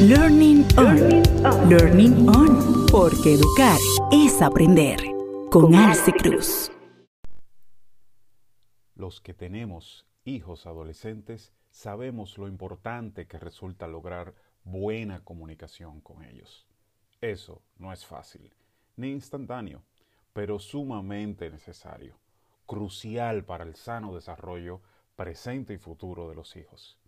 Learning 0.00 0.64
On. 0.78 1.68
Learning 1.68 2.26
On. 2.30 2.86
Porque 2.90 3.34
educar 3.34 3.78
es 4.10 4.40
aprender. 4.40 4.98
Con 5.50 5.74
Alce 5.74 6.10
Cruz. 6.12 6.72
Los 8.94 9.20
que 9.20 9.34
tenemos 9.34 10.06
hijos 10.24 10.64
adolescentes 10.64 11.52
sabemos 11.70 12.38
lo 12.38 12.48
importante 12.48 13.26
que 13.26 13.38
resulta 13.38 13.86
lograr 13.88 14.34
buena 14.64 15.22
comunicación 15.22 16.00
con 16.00 16.24
ellos. 16.24 16.66
Eso 17.20 17.60
no 17.76 17.92
es 17.92 18.06
fácil, 18.06 18.54
ni 18.96 19.10
instantáneo, 19.10 19.82
pero 20.32 20.58
sumamente 20.58 21.50
necesario, 21.50 22.18
crucial 22.64 23.44
para 23.44 23.64
el 23.64 23.74
sano 23.74 24.14
desarrollo 24.14 24.80
presente 25.14 25.74
y 25.74 25.78
futuro 25.78 26.26
de 26.26 26.36
los 26.36 26.56
hijos 26.56 26.99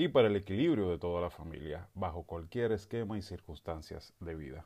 y 0.00 0.06
para 0.06 0.28
el 0.28 0.36
equilibrio 0.36 0.90
de 0.90 0.98
toda 0.98 1.20
la 1.20 1.28
familia 1.28 1.88
bajo 1.92 2.22
cualquier 2.22 2.70
esquema 2.70 3.18
y 3.18 3.22
circunstancias 3.22 4.14
de 4.20 4.36
vida. 4.36 4.64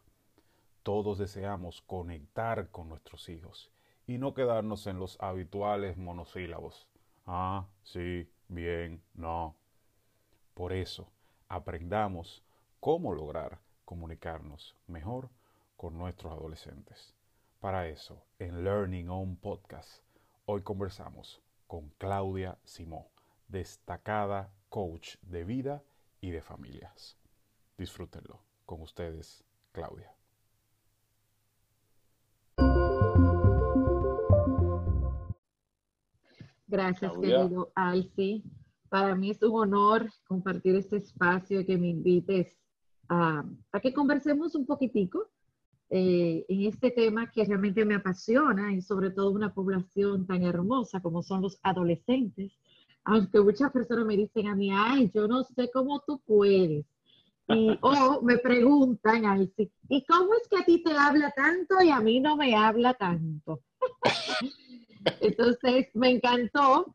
Todos 0.82 1.16
deseamos 1.16 1.80
conectar 1.80 2.68
con 2.68 2.90
nuestros 2.90 3.30
hijos 3.30 3.72
y 4.06 4.18
no 4.18 4.34
quedarnos 4.34 4.86
en 4.86 4.98
los 4.98 5.18
habituales 5.22 5.96
monosílabos. 5.96 6.86
Ah, 7.26 7.66
sí, 7.82 8.30
bien, 8.48 9.02
no. 9.14 9.56
Por 10.52 10.74
eso, 10.74 11.10
aprendamos 11.48 12.44
cómo 12.78 13.14
lograr 13.14 13.58
comunicarnos 13.86 14.76
mejor 14.86 15.30
con 15.78 15.96
nuestros 15.96 16.30
adolescentes. 16.30 17.14
Para 17.58 17.88
eso, 17.88 18.22
en 18.38 18.64
Learning 18.64 19.08
On 19.08 19.36
Podcast, 19.36 20.02
hoy 20.44 20.60
conversamos 20.60 21.40
con 21.66 21.88
Claudia 21.96 22.58
Simó, 22.64 23.08
destacada 23.48 24.50
coach 24.72 25.16
de 25.20 25.44
vida 25.44 25.84
y 26.22 26.30
de 26.30 26.40
familias. 26.40 27.18
Disfrútenlo. 27.76 28.40
Con 28.64 28.80
ustedes, 28.80 29.44
Claudia. 29.70 30.10
Gracias, 36.66 37.12
querido 37.18 37.70
Alci. 37.74 38.44
Para 38.88 39.14
mí 39.14 39.30
es 39.30 39.42
un 39.42 39.60
honor 39.60 40.10
compartir 40.26 40.74
este 40.76 40.96
espacio 40.96 41.60
y 41.60 41.66
que 41.66 41.76
me 41.76 41.88
invites 41.88 42.56
a, 43.10 43.44
que 43.82 43.92
conversemos 43.92 44.54
un 44.54 44.64
poquitico 44.64 45.28
eh, 45.90 46.46
en 46.48 46.62
este 46.62 46.90
tema 46.90 47.30
que 47.30 47.44
realmente 47.44 47.84
me 47.84 47.96
apasiona 47.96 48.72
y 48.72 48.80
sobre 48.80 49.10
todo 49.10 49.32
una 49.32 49.52
población 49.52 50.26
tan 50.26 50.44
hermosa 50.44 51.02
como 51.02 51.22
son 51.22 51.42
los 51.42 51.58
adolescentes 51.62 52.61
aunque 53.04 53.40
muchas 53.40 53.70
personas 53.72 54.06
me 54.06 54.16
dicen 54.16 54.48
a 54.48 54.54
mí, 54.54 54.70
ay, 54.72 55.10
yo 55.14 55.26
no 55.26 55.42
sé 55.44 55.70
cómo 55.72 56.00
tú 56.06 56.20
puedes. 56.24 56.84
Y, 57.48 57.78
o 57.80 58.20
me 58.22 58.38
preguntan, 58.38 59.26
ay, 59.26 59.52
¿y 59.88 60.04
cómo 60.04 60.34
es 60.34 60.48
que 60.48 60.58
a 60.58 60.64
ti 60.64 60.82
te 60.82 60.92
habla 60.92 61.30
tanto 61.32 61.82
y 61.82 61.90
a 61.90 62.00
mí 62.00 62.20
no 62.20 62.36
me 62.36 62.54
habla 62.54 62.94
tanto? 62.94 63.60
Entonces, 65.20 65.88
me 65.94 66.10
encantó 66.10 66.94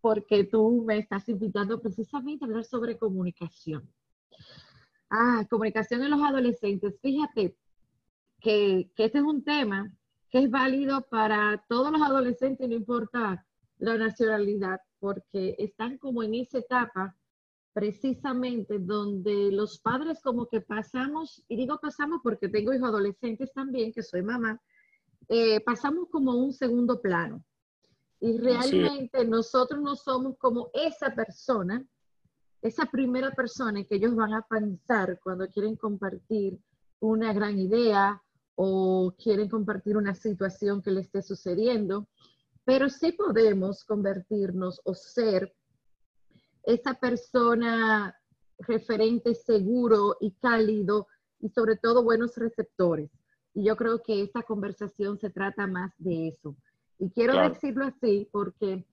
porque 0.00 0.44
tú 0.44 0.84
me 0.86 0.98
estás 0.98 1.28
invitando 1.28 1.80
precisamente 1.80 2.44
a 2.44 2.48
hablar 2.48 2.64
sobre 2.64 2.98
comunicación. 2.98 3.88
Ah, 5.10 5.46
comunicación 5.48 6.02
en 6.02 6.10
los 6.10 6.20
adolescentes. 6.20 6.94
Fíjate 7.00 7.56
que, 8.40 8.90
que 8.94 9.04
este 9.04 9.18
es 9.18 9.24
un 9.24 9.42
tema 9.42 9.90
que 10.30 10.40
es 10.40 10.50
válido 10.50 11.02
para 11.08 11.64
todos 11.68 11.90
los 11.90 12.02
adolescentes, 12.02 12.68
no 12.68 12.74
importa 12.74 13.46
la 13.78 13.96
nacionalidad, 13.96 14.80
porque 15.06 15.54
están 15.60 15.98
como 15.98 16.24
en 16.24 16.34
esa 16.34 16.58
etapa 16.58 17.16
precisamente 17.72 18.80
donde 18.80 19.52
los 19.52 19.78
padres 19.78 20.20
como 20.20 20.48
que 20.48 20.60
pasamos, 20.60 21.44
y 21.46 21.54
digo 21.54 21.78
pasamos 21.80 22.22
porque 22.24 22.48
tengo 22.48 22.74
hijos 22.74 22.88
adolescentes 22.88 23.52
también, 23.52 23.92
que 23.92 24.02
soy 24.02 24.22
mamá, 24.22 24.60
eh, 25.28 25.60
pasamos 25.60 26.08
como 26.10 26.34
un 26.34 26.52
segundo 26.52 27.00
plano. 27.00 27.44
Y 28.18 28.36
realmente 28.36 29.24
nosotros 29.24 29.80
no 29.80 29.94
somos 29.94 30.36
como 30.38 30.70
esa 30.74 31.14
persona, 31.14 31.86
esa 32.60 32.86
primera 32.86 33.30
persona 33.30 33.84
que 33.84 33.94
ellos 33.94 34.16
van 34.16 34.34
a 34.34 34.42
pensar 34.42 35.20
cuando 35.22 35.46
quieren 35.46 35.76
compartir 35.76 36.58
una 36.98 37.32
gran 37.32 37.60
idea 37.60 38.20
o 38.56 39.14
quieren 39.22 39.48
compartir 39.48 39.96
una 39.96 40.16
situación 40.16 40.82
que 40.82 40.90
le 40.90 41.02
esté 41.02 41.22
sucediendo 41.22 42.08
pero 42.66 42.90
sí 42.90 43.12
podemos 43.12 43.84
convertirnos 43.84 44.80
o 44.84 44.92
ser 44.92 45.54
esa 46.64 46.94
persona 46.94 48.12
referente 48.58 49.36
seguro 49.36 50.16
y 50.20 50.32
cálido 50.32 51.06
y 51.38 51.48
sobre 51.48 51.76
todo 51.76 52.02
buenos 52.02 52.36
receptores. 52.36 53.08
Y 53.54 53.64
yo 53.64 53.76
creo 53.76 54.02
que 54.02 54.20
esta 54.20 54.42
conversación 54.42 55.16
se 55.16 55.30
trata 55.30 55.68
más 55.68 55.92
de 55.98 56.26
eso. 56.26 56.56
Y 56.98 57.08
quiero 57.10 57.38
decirlo 57.48 57.84
así 57.84 58.28
porque 58.32 58.84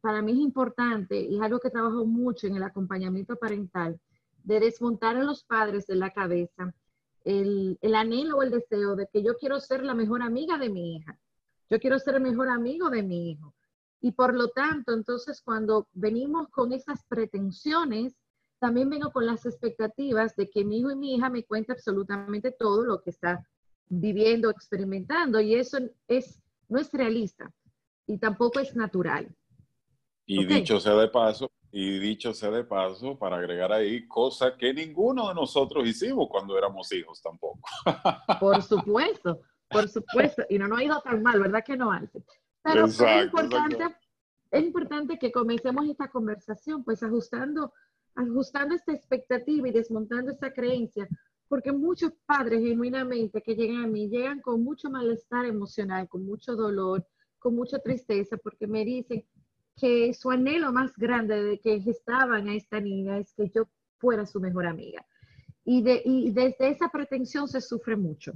para 0.00 0.22
mí 0.22 0.32
es 0.32 0.38
importante 0.38 1.20
y 1.20 1.36
es 1.36 1.42
algo 1.42 1.58
que 1.58 1.70
trabajo 1.70 2.06
mucho 2.06 2.46
en 2.46 2.54
el 2.54 2.62
acompañamiento 2.62 3.34
parental, 3.34 3.98
de 4.44 4.60
desmontar 4.60 5.16
a 5.16 5.24
los 5.24 5.42
padres 5.42 5.88
de 5.88 5.96
la 5.96 6.10
cabeza 6.10 6.72
el, 7.24 7.78
el 7.82 7.94
anhelo 7.96 8.36
o 8.36 8.42
el 8.44 8.52
deseo 8.52 8.94
de 8.94 9.08
que 9.08 9.24
yo 9.24 9.36
quiero 9.38 9.58
ser 9.58 9.82
la 9.82 9.94
mejor 9.94 10.22
amiga 10.22 10.56
de 10.56 10.70
mi 10.70 10.96
hija 10.96 11.18
yo 11.70 11.78
quiero 11.78 11.98
ser 11.98 12.16
el 12.16 12.22
mejor 12.22 12.48
amigo 12.48 12.90
de 12.90 13.02
mi 13.02 13.30
hijo. 13.30 13.54
Y 14.00 14.12
por 14.12 14.34
lo 14.34 14.48
tanto, 14.48 14.92
entonces 14.92 15.42
cuando 15.42 15.88
venimos 15.92 16.48
con 16.48 16.72
esas 16.72 17.04
pretensiones, 17.08 18.16
también 18.60 18.90
vengo 18.90 19.12
con 19.12 19.26
las 19.26 19.46
expectativas 19.46 20.34
de 20.36 20.50
que 20.50 20.64
mi 20.64 20.78
hijo 20.78 20.90
y 20.90 20.96
mi 20.96 21.14
hija 21.14 21.30
me 21.30 21.44
cuenten 21.44 21.76
absolutamente 21.76 22.52
todo 22.52 22.84
lo 22.84 23.00
que 23.02 23.10
está 23.10 23.46
viviendo, 23.86 24.50
experimentando. 24.50 25.40
Y 25.40 25.54
eso 25.54 25.78
es, 26.06 26.40
no 26.68 26.78
es 26.78 26.92
realista 26.92 27.52
y 28.06 28.18
tampoco 28.18 28.60
es 28.60 28.74
natural. 28.74 29.34
Y 30.26 30.44
dicho 30.44 30.78
sea 30.78 30.94
de 30.94 31.08
paso, 31.08 31.50
y 31.70 31.98
dicho 31.98 32.34
sea 32.34 32.50
de 32.50 32.64
paso, 32.64 33.18
para 33.18 33.36
agregar 33.36 33.72
ahí, 33.72 34.06
cosa 34.06 34.56
que 34.56 34.74
ninguno 34.74 35.28
de 35.28 35.34
nosotros 35.34 35.86
hicimos 35.86 36.28
cuando 36.28 36.56
éramos 36.56 36.92
hijos 36.92 37.22
tampoco. 37.22 37.60
Por 38.40 38.62
supuesto. 38.62 39.40
Por 39.70 39.88
supuesto, 39.88 40.44
y 40.48 40.58
no 40.58 40.68
nos 40.68 40.78
ha 40.78 40.84
ido 40.84 41.00
tan 41.02 41.22
mal, 41.22 41.40
¿verdad 41.40 41.64
que 41.64 41.76
no, 41.76 41.90
antes? 41.90 42.24
Pero 42.62 42.86
es, 42.86 43.00
importante, 43.00 43.96
es 44.50 44.64
importante 44.64 45.18
que 45.18 45.30
comencemos 45.30 45.88
esta 45.88 46.08
conversación, 46.08 46.84
pues 46.84 47.02
ajustando, 47.02 47.72
ajustando 48.14 48.74
esta 48.74 48.92
expectativa 48.92 49.68
y 49.68 49.72
desmontando 49.72 50.30
esta 50.30 50.52
creencia, 50.52 51.08
porque 51.48 51.72
muchos 51.72 52.12
padres 52.26 52.60
genuinamente 52.60 53.42
que 53.42 53.54
llegan 53.54 53.84
a 53.84 53.86
mí 53.86 54.08
llegan 54.08 54.40
con 54.40 54.62
mucho 54.62 54.90
malestar 54.90 55.46
emocional, 55.46 56.08
con 56.08 56.24
mucho 56.24 56.56
dolor, 56.56 57.06
con 57.38 57.54
mucha 57.54 57.78
tristeza, 57.78 58.36
porque 58.36 58.66
me 58.66 58.84
dicen 58.84 59.24
que 59.76 60.12
su 60.12 60.30
anhelo 60.30 60.72
más 60.72 60.92
grande 60.96 61.42
de 61.42 61.60
que 61.60 61.80
gestaban 61.80 62.48
a 62.48 62.54
esta 62.54 62.80
niña 62.80 63.18
es 63.18 63.32
que 63.34 63.48
yo 63.54 63.68
fuera 63.98 64.26
su 64.26 64.40
mejor 64.40 64.66
amiga. 64.66 65.06
Y, 65.64 65.82
de, 65.82 66.02
y 66.04 66.30
desde 66.32 66.70
esa 66.70 66.88
pretensión 66.88 67.46
se 67.46 67.60
sufre 67.60 67.94
mucho. 67.96 68.32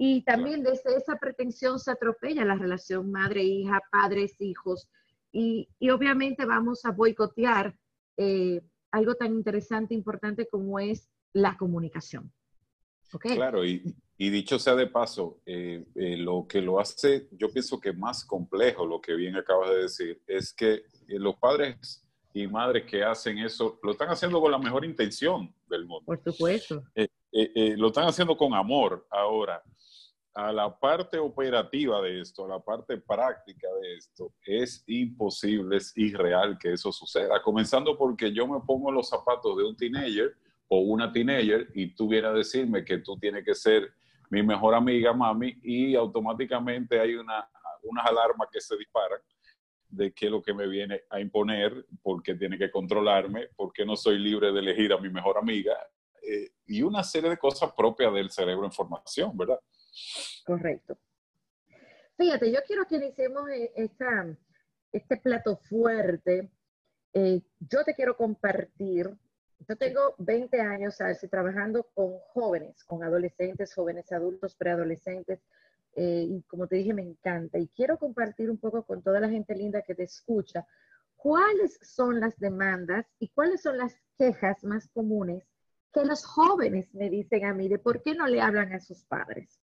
Y 0.00 0.22
también 0.22 0.62
desde 0.62 0.94
esa 0.96 1.16
pretensión 1.16 1.80
se 1.80 1.90
atropella 1.90 2.44
la 2.44 2.54
relación 2.54 3.10
madre-hija, 3.10 3.82
padres-hijos. 3.90 4.88
Y, 5.32 5.68
y, 5.80 5.90
obviamente 5.90 6.46
vamos 6.46 6.84
a 6.84 6.92
boicotear 6.92 7.76
eh, 8.16 8.62
algo 8.92 9.16
tan 9.16 9.34
interesante, 9.34 9.94
importante 9.94 10.46
como 10.48 10.78
es 10.78 11.10
la 11.32 11.56
comunicación. 11.56 12.32
¿Okay? 13.12 13.34
Claro, 13.34 13.64
y, 13.64 13.82
y, 14.16 14.30
dicho 14.30 14.60
sea 14.60 14.76
de 14.76 14.86
paso, 14.86 15.40
eh, 15.44 15.84
eh, 15.96 16.16
lo 16.16 16.46
que 16.48 16.62
lo 16.62 16.78
hace, 16.78 17.28
yo 17.32 17.50
pienso 17.50 17.80
que 17.80 17.92
más 17.92 18.24
complejo, 18.24 18.86
lo 18.86 19.00
que 19.00 19.14
bien 19.14 19.34
acabas 19.34 19.70
de 19.70 19.82
decir, 19.82 20.22
es 20.28 20.52
que 20.52 20.84
los 21.08 21.36
padres 21.36 22.06
y 22.32 22.46
madres 22.46 22.84
que 22.88 23.02
hacen 23.02 23.38
eso, 23.38 23.80
lo 23.82 23.92
están 23.92 24.10
haciendo 24.10 24.40
con 24.40 24.52
la 24.52 24.58
mejor 24.58 24.84
intención 24.84 25.52
del 25.68 25.86
mundo. 25.86 26.04
Por 26.06 26.22
supuesto. 26.22 26.84
lo 27.32 27.88
están 27.88 28.06
haciendo 28.06 28.36
con 28.36 28.54
amor 28.54 29.04
ahora 29.10 29.60
a 30.38 30.52
la 30.52 30.78
parte 30.78 31.18
operativa 31.18 32.00
de 32.00 32.20
esto, 32.20 32.44
a 32.44 32.48
la 32.48 32.60
parte 32.60 32.96
práctica 32.96 33.66
de 33.82 33.96
esto, 33.96 34.32
es 34.46 34.84
imposible, 34.86 35.78
es 35.78 35.92
irreal 35.96 36.56
que 36.56 36.74
eso 36.74 36.92
suceda. 36.92 37.42
Comenzando 37.42 37.98
porque 37.98 38.32
yo 38.32 38.46
me 38.46 38.60
pongo 38.60 38.92
los 38.92 39.08
zapatos 39.08 39.56
de 39.56 39.64
un 39.64 39.76
teenager 39.76 40.36
o 40.68 40.78
una 40.78 41.10
teenager 41.10 41.68
y 41.74 41.92
tú 41.92 42.06
vienes 42.06 42.30
a 42.30 42.34
decirme 42.34 42.84
que 42.84 42.98
tú 42.98 43.18
tienes 43.18 43.44
que 43.44 43.56
ser 43.56 43.92
mi 44.30 44.44
mejor 44.44 44.76
amiga, 44.76 45.12
mami, 45.12 45.58
y 45.60 45.96
automáticamente 45.96 47.00
hay 47.00 47.16
una, 47.16 47.50
unas 47.82 48.06
alarmas 48.06 48.46
que 48.52 48.60
se 48.60 48.76
disparan 48.76 49.18
de 49.88 50.12
qué 50.12 50.26
es 50.26 50.30
lo 50.30 50.40
que 50.40 50.54
me 50.54 50.68
viene 50.68 51.02
a 51.10 51.18
imponer, 51.18 51.84
porque 52.00 52.36
tiene 52.36 52.56
que 52.56 52.70
controlarme, 52.70 53.48
porque 53.56 53.84
no 53.84 53.96
soy 53.96 54.20
libre 54.20 54.52
de 54.52 54.60
elegir 54.60 54.92
a 54.92 54.98
mi 54.98 55.10
mejor 55.10 55.36
amiga, 55.36 55.74
eh, 56.22 56.50
y 56.68 56.82
una 56.82 57.02
serie 57.02 57.30
de 57.30 57.38
cosas 57.38 57.72
propias 57.72 58.14
del 58.14 58.30
cerebro 58.30 58.66
en 58.66 58.72
formación, 58.72 59.36
¿verdad? 59.36 59.58
Correcto. 60.44 60.98
Fíjate, 62.16 62.50
yo 62.50 62.60
quiero 62.66 62.84
que 62.86 62.96
iniciemos 62.96 63.48
e-, 63.50 63.72
este 64.92 65.16
plato 65.18 65.56
fuerte. 65.56 66.50
Eh, 67.12 67.42
yo 67.60 67.84
te 67.84 67.94
quiero 67.94 68.16
compartir 68.16 69.16
Yo 69.68 69.76
tengo 69.76 70.14
20 70.18 70.60
años, 70.60 71.00
Alci, 71.00 71.28
trabajando 71.28 71.84
con 71.94 72.18
jóvenes, 72.32 72.84
con 72.84 73.02
adolescentes, 73.02 73.74
jóvenes 73.74 74.10
adultos, 74.12 74.54
preadolescentes, 74.54 75.40
eh, 75.96 76.26
y 76.28 76.42
como 76.42 76.66
te 76.68 76.76
dije, 76.76 76.94
me 76.94 77.02
encanta. 77.02 77.58
Y 77.58 77.68
quiero 77.68 77.98
compartir 77.98 78.50
un 78.50 78.58
poco 78.58 78.84
con 78.84 79.02
toda 79.02 79.20
la 79.20 79.28
gente 79.28 79.54
linda 79.54 79.82
que 79.82 79.94
te 79.94 80.04
escucha, 80.04 80.66
cuáles 81.16 81.78
son 81.82 82.20
las 82.20 82.38
demandas 82.38 83.06
y 83.18 83.28
cuáles 83.28 83.62
son 83.62 83.78
las 83.78 83.96
quejas 84.16 84.62
más 84.64 84.88
comunes 84.88 85.44
que 85.92 86.04
los 86.04 86.24
jóvenes 86.24 86.94
me 86.94 87.10
dicen 87.10 87.44
a 87.44 87.54
mí 87.54 87.68
de 87.68 87.78
por 87.78 88.02
qué 88.02 88.14
no 88.14 88.26
le 88.26 88.40
hablan 88.40 88.72
a 88.72 88.80
sus 88.80 89.04
padres. 89.04 89.60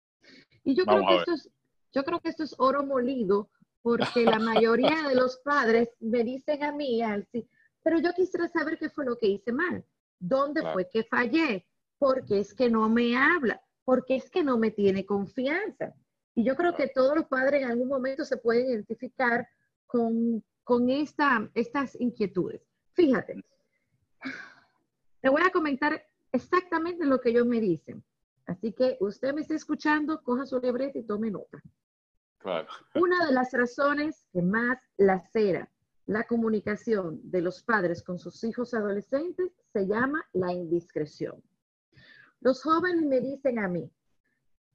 Y 0.64 0.74
yo, 0.74 0.84
creo 0.84 1.06
que, 1.06 1.16
esto 1.16 1.32
es, 1.32 1.50
yo 1.92 2.04
creo 2.04 2.20
que 2.20 2.30
esto 2.30 2.42
es 2.42 2.54
oro 2.58 2.84
molido 2.84 3.50
porque 3.82 4.24
la 4.24 4.38
mayoría 4.40 5.08
de 5.08 5.14
los 5.14 5.36
padres 5.38 5.90
me 6.00 6.24
dicen 6.24 6.64
a 6.64 6.72
mí, 6.72 7.02
Alci, 7.02 7.46
pero 7.82 7.98
yo 8.00 8.12
quisiera 8.14 8.48
saber 8.48 8.78
qué 8.78 8.88
fue 8.88 9.04
lo 9.04 9.18
que 9.18 9.28
hice 9.28 9.52
mal, 9.52 9.84
dónde 10.18 10.62
fue 10.72 10.88
que 10.88 11.04
fallé, 11.04 11.66
porque 11.98 12.40
es 12.40 12.54
que 12.54 12.70
no 12.70 12.88
me 12.88 13.16
habla, 13.16 13.62
porque 13.84 14.16
es 14.16 14.30
que 14.30 14.42
no 14.42 14.58
me 14.58 14.70
tiene 14.70 15.04
confianza. 15.04 15.94
Y 16.34 16.44
yo 16.44 16.56
creo 16.56 16.74
que 16.74 16.88
todos 16.88 17.14
los 17.14 17.26
padres 17.26 17.62
en 17.62 17.70
algún 17.70 17.88
momento 17.88 18.24
se 18.24 18.38
pueden 18.38 18.68
identificar 18.70 19.46
con, 19.86 20.42
con 20.64 20.88
esta, 20.88 21.48
estas 21.54 21.94
inquietudes. 22.00 22.62
Fíjate, 22.94 23.44
te 25.20 25.28
voy 25.28 25.42
a 25.42 25.50
comentar 25.50 26.04
exactamente 26.32 27.04
lo 27.04 27.20
que 27.20 27.30
ellos 27.30 27.46
me 27.46 27.60
dicen. 27.60 28.02
Así 28.46 28.72
que 28.72 28.96
usted 29.00 29.34
me 29.34 29.40
está 29.40 29.54
escuchando, 29.54 30.22
coja 30.22 30.46
su 30.46 30.58
libreta 30.58 30.98
y 30.98 31.04
tome 31.04 31.30
nota. 31.30 31.62
Una 32.94 33.24
de 33.24 33.32
las 33.32 33.52
razones 33.52 34.26
que 34.32 34.42
más 34.42 34.78
lacera 34.98 35.70
la 36.06 36.24
comunicación 36.24 37.20
de 37.22 37.40
los 37.40 37.62
padres 37.62 38.02
con 38.02 38.18
sus 38.18 38.44
hijos 38.44 38.74
adolescentes 38.74 39.52
se 39.72 39.86
llama 39.86 40.22
la 40.34 40.52
indiscreción. 40.52 41.42
Los 42.40 42.62
jóvenes 42.62 43.06
me 43.06 43.20
dicen 43.20 43.58
a 43.58 43.68
mí 43.68 43.90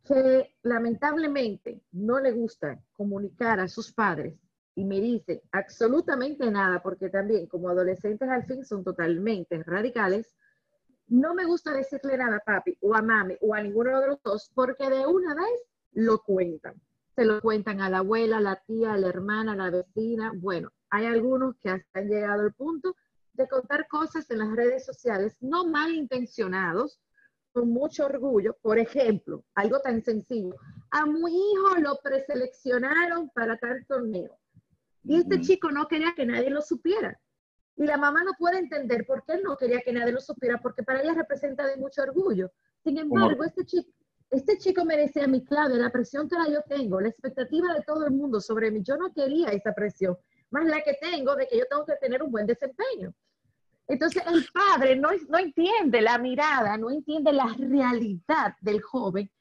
que 0.03 0.55
lamentablemente 0.63 1.83
no 1.91 2.19
le 2.19 2.31
gusta 2.31 2.81
comunicar 2.93 3.59
a 3.59 3.67
sus 3.67 3.93
padres 3.93 4.39
y 4.73 4.85
me 4.85 4.99
dicen 4.99 5.41
absolutamente 5.51 6.49
nada, 6.49 6.81
porque 6.81 7.09
también 7.09 7.45
como 7.45 7.69
adolescentes 7.69 8.27
al 8.29 8.45
fin 8.45 8.65
son 8.65 8.83
totalmente 8.83 9.61
radicales, 9.63 10.35
no 11.09 11.33
me 11.33 11.45
gusta 11.45 11.73
decirle 11.73 12.17
nada 12.17 12.37
a 12.37 12.39
papi 12.39 12.77
o 12.81 12.95
a 12.95 13.01
mami 13.01 13.35
o 13.41 13.53
a 13.53 13.61
ninguno 13.61 13.99
de 13.99 14.07
los 14.07 14.23
dos 14.23 14.51
porque 14.53 14.89
de 14.89 15.05
una 15.05 15.35
vez 15.35 15.61
lo 15.93 16.19
cuentan. 16.19 16.79
Se 17.15 17.25
lo 17.25 17.41
cuentan 17.41 17.81
a 17.81 17.89
la 17.89 17.97
abuela, 17.97 18.37
a 18.37 18.41
la 18.41 18.55
tía, 18.55 18.93
a 18.93 18.97
la 18.97 19.09
hermana, 19.09 19.53
a 19.53 19.55
la 19.55 19.69
vecina. 19.69 20.31
Bueno, 20.35 20.71
hay 20.89 21.05
algunos 21.05 21.57
que 21.57 21.69
hasta 21.69 21.99
han 21.99 22.07
llegado 22.07 22.41
al 22.43 22.53
punto 22.53 22.95
de 23.33 23.47
contar 23.47 23.87
cosas 23.87 24.29
en 24.31 24.39
las 24.39 24.51
redes 24.51 24.85
sociales 24.85 25.35
no 25.41 25.65
malintencionados, 25.65 26.99
con 27.51 27.69
mucho 27.69 28.05
orgullo. 28.05 28.55
Por 28.61 28.77
ejemplo, 28.77 29.43
algo 29.55 29.79
tan 29.79 30.03
sencillo. 30.03 30.55
A 30.91 31.05
mi 31.05 31.51
hijo 31.53 31.75
lo 31.79 31.97
preseleccionaron 32.03 33.29
para 33.31 33.57
tal 33.57 33.85
torneo. 33.87 34.37
Y 35.03 35.15
este 35.17 35.41
chico 35.41 35.71
no 35.71 35.87
quería 35.87 36.13
que 36.15 36.25
nadie 36.25 36.49
lo 36.49 36.61
supiera. 36.61 37.19
Y 37.79 37.85
la 37.85 37.95
mamá 37.95 38.25
no 38.25 38.33
puede 38.37 38.59
entender 38.59 39.05
por 39.07 39.23
qué 39.23 39.35
él 39.35 39.41
no 39.41 39.55
quería 39.55 39.79
que 39.79 39.93
nadie 39.93 40.11
lo 40.11 40.19
supiera, 40.19 40.59
porque 40.61 40.83
para 40.83 41.01
ella 41.01 41.13
representa 41.13 41.65
de 41.65 41.77
mucho 41.77 42.01
orgullo. 42.01 42.51
Sin 42.83 42.97
embargo, 42.97 43.41
este 43.45 43.65
chico, 43.65 43.89
este 44.29 44.57
chico 44.57 44.83
me 44.83 44.97
decía, 44.97 45.27
mi 45.27 45.45
clave, 45.45 45.77
la 45.77 45.89
presión 45.89 46.27
que 46.27 46.35
ahora 46.35 46.51
yo 46.51 46.61
tengo, 46.67 46.99
la 46.99 47.07
expectativa 47.07 47.73
de 47.73 47.81
todo 47.83 48.05
el 48.05 48.11
mundo 48.11 48.41
sobre 48.41 48.69
mí, 48.69 48.83
yo 48.83 48.97
no 48.97 49.13
quería 49.13 49.47
esa 49.47 49.73
presión, 49.73 50.17
más 50.49 50.65
la 50.65 50.81
que 50.81 50.97
tengo 50.99 51.37
de 51.37 51.47
que 51.47 51.57
yo 51.57 51.63
tengo 51.69 51.85
que 51.85 51.95
tener 51.95 52.21
un 52.21 52.29
buen 52.29 52.45
desempeño. 52.45 53.13
Entonces 53.87 54.23
el 54.27 54.45
padre 54.53 54.97
no, 54.97 55.11
no 55.29 55.39
entiende 55.39 56.01
la 56.01 56.17
mirada, 56.17 56.77
no 56.77 56.91
entiende 56.91 57.31
la 57.31 57.55
realidad 57.57 58.55
del 58.59 58.81
joven 58.81 59.31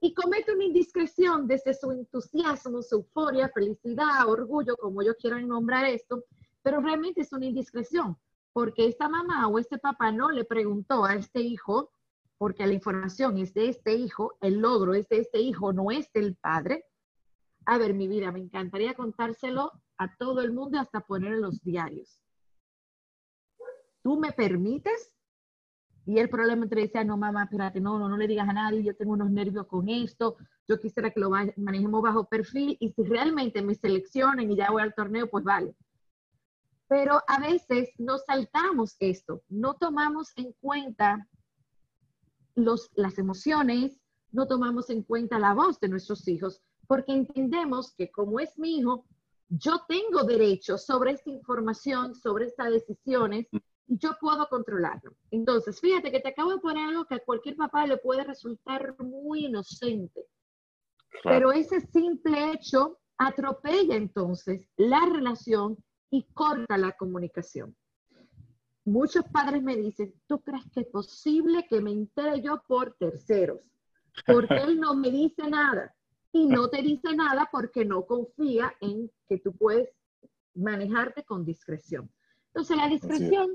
y 0.00 0.12
comete 0.12 0.52
una 0.52 0.64
indiscreción 0.64 1.46
desde 1.46 1.72
su 1.72 1.92
entusiasmo, 1.92 2.82
su 2.82 2.96
euforia, 2.96 3.48
felicidad, 3.48 4.26
orgullo, 4.26 4.76
como 4.76 5.02
yo 5.02 5.14
quieran 5.14 5.46
nombrar 5.48 5.86
esto, 5.86 6.24
pero 6.66 6.80
realmente 6.80 7.20
es 7.20 7.32
una 7.32 7.46
indiscreción, 7.46 8.18
porque 8.52 8.88
esta 8.88 9.08
mamá 9.08 9.46
o 9.46 9.60
este 9.60 9.78
papá 9.78 10.10
no 10.10 10.32
le 10.32 10.44
preguntó 10.44 11.04
a 11.04 11.14
este 11.14 11.40
hijo, 11.40 11.92
porque 12.38 12.66
la 12.66 12.72
información 12.72 13.38
es 13.38 13.54
de 13.54 13.68
este 13.68 13.94
hijo, 13.94 14.36
el 14.40 14.58
logro 14.58 14.92
es 14.94 15.08
de 15.08 15.18
este 15.18 15.38
hijo, 15.38 15.72
no 15.72 15.92
es 15.92 16.12
del 16.12 16.34
padre. 16.34 16.84
A 17.66 17.78
ver, 17.78 17.94
mi 17.94 18.08
vida, 18.08 18.32
me 18.32 18.40
encantaría 18.40 18.94
contárselo 18.94 19.70
a 19.96 20.16
todo 20.16 20.40
el 20.40 20.52
mundo 20.52 20.80
hasta 20.80 21.02
poner 21.02 21.34
en 21.34 21.42
los 21.42 21.62
diarios. 21.62 22.20
¿Tú 24.02 24.18
me 24.18 24.32
permites? 24.32 25.14
Y 26.04 26.18
él 26.18 26.28
probablemente 26.28 26.74
le 26.74 26.82
decía, 26.82 27.04
no, 27.04 27.16
mamá, 27.16 27.44
espérate, 27.44 27.80
no, 27.80 27.96
no, 27.96 28.08
no 28.08 28.16
le 28.16 28.26
digas 28.26 28.48
a 28.48 28.52
nadie, 28.52 28.82
yo 28.82 28.96
tengo 28.96 29.12
unos 29.12 29.30
nervios 29.30 29.68
con 29.68 29.88
esto, 29.88 30.36
yo 30.66 30.80
quisiera 30.80 31.12
que 31.12 31.20
lo 31.20 31.30
manejemos 31.30 32.02
bajo 32.02 32.24
perfil 32.24 32.76
y 32.80 32.90
si 32.90 33.04
realmente 33.04 33.62
me 33.62 33.76
seleccionan 33.76 34.50
y 34.50 34.56
ya 34.56 34.72
voy 34.72 34.82
al 34.82 34.94
torneo, 34.94 35.30
pues 35.30 35.44
vale. 35.44 35.76
Pero 36.88 37.20
a 37.26 37.40
veces 37.40 37.90
nos 37.98 38.24
saltamos 38.24 38.96
esto, 39.00 39.42
no 39.48 39.74
tomamos 39.74 40.32
en 40.36 40.52
cuenta 40.60 41.28
los, 42.54 42.90
las 42.94 43.18
emociones, 43.18 44.00
no 44.30 44.46
tomamos 44.46 44.90
en 44.90 45.02
cuenta 45.02 45.38
la 45.38 45.54
voz 45.54 45.80
de 45.80 45.88
nuestros 45.88 46.26
hijos, 46.28 46.62
porque 46.86 47.12
entendemos 47.12 47.94
que 47.96 48.10
como 48.10 48.38
es 48.38 48.56
mi 48.58 48.78
hijo, 48.78 49.04
yo 49.48 49.82
tengo 49.88 50.24
derecho 50.24 50.78
sobre 50.78 51.12
esta 51.12 51.30
información, 51.30 52.14
sobre 52.14 52.46
estas 52.46 52.70
decisiones, 52.70 53.46
y 53.52 53.60
yo 53.88 54.16
puedo 54.20 54.48
controlarlo. 54.48 55.12
Entonces, 55.30 55.80
fíjate 55.80 56.10
que 56.10 56.20
te 56.20 56.28
acabo 56.28 56.52
de 56.52 56.58
poner 56.58 56.88
algo 56.88 57.04
que 57.06 57.14
a 57.14 57.24
cualquier 57.24 57.56
papá 57.56 57.86
le 57.86 57.98
puede 57.98 58.24
resultar 58.24 58.96
muy 58.98 59.46
inocente, 59.46 60.26
pero 61.22 61.52
ese 61.52 61.80
simple 61.80 62.52
hecho 62.52 62.98
atropella 63.18 63.96
entonces 63.96 64.68
la 64.76 65.00
relación 65.06 65.76
y 66.10 66.24
corta 66.32 66.78
la 66.78 66.92
comunicación. 66.92 67.76
Muchos 68.84 69.24
padres 69.32 69.62
me 69.62 69.76
dicen, 69.76 70.14
¿tú 70.26 70.40
crees 70.42 70.64
que 70.72 70.80
es 70.80 70.86
posible 70.86 71.66
que 71.68 71.80
me 71.80 71.90
entere 71.90 72.40
yo 72.40 72.62
por 72.68 72.94
terceros? 72.94 73.60
Porque 74.24 74.54
él 74.54 74.78
no 74.78 74.94
me 74.94 75.10
dice 75.10 75.48
nada. 75.50 75.94
Y 76.32 76.46
no 76.46 76.68
te 76.68 76.82
dice 76.82 77.14
nada 77.16 77.48
porque 77.50 77.84
no 77.84 78.06
confía 78.06 78.74
en 78.80 79.10
que 79.28 79.38
tú 79.38 79.56
puedes 79.56 79.88
manejarte 80.54 81.24
con 81.24 81.44
discreción. 81.44 82.10
Entonces, 82.48 82.76
la 82.76 82.88
discreción 82.88 83.50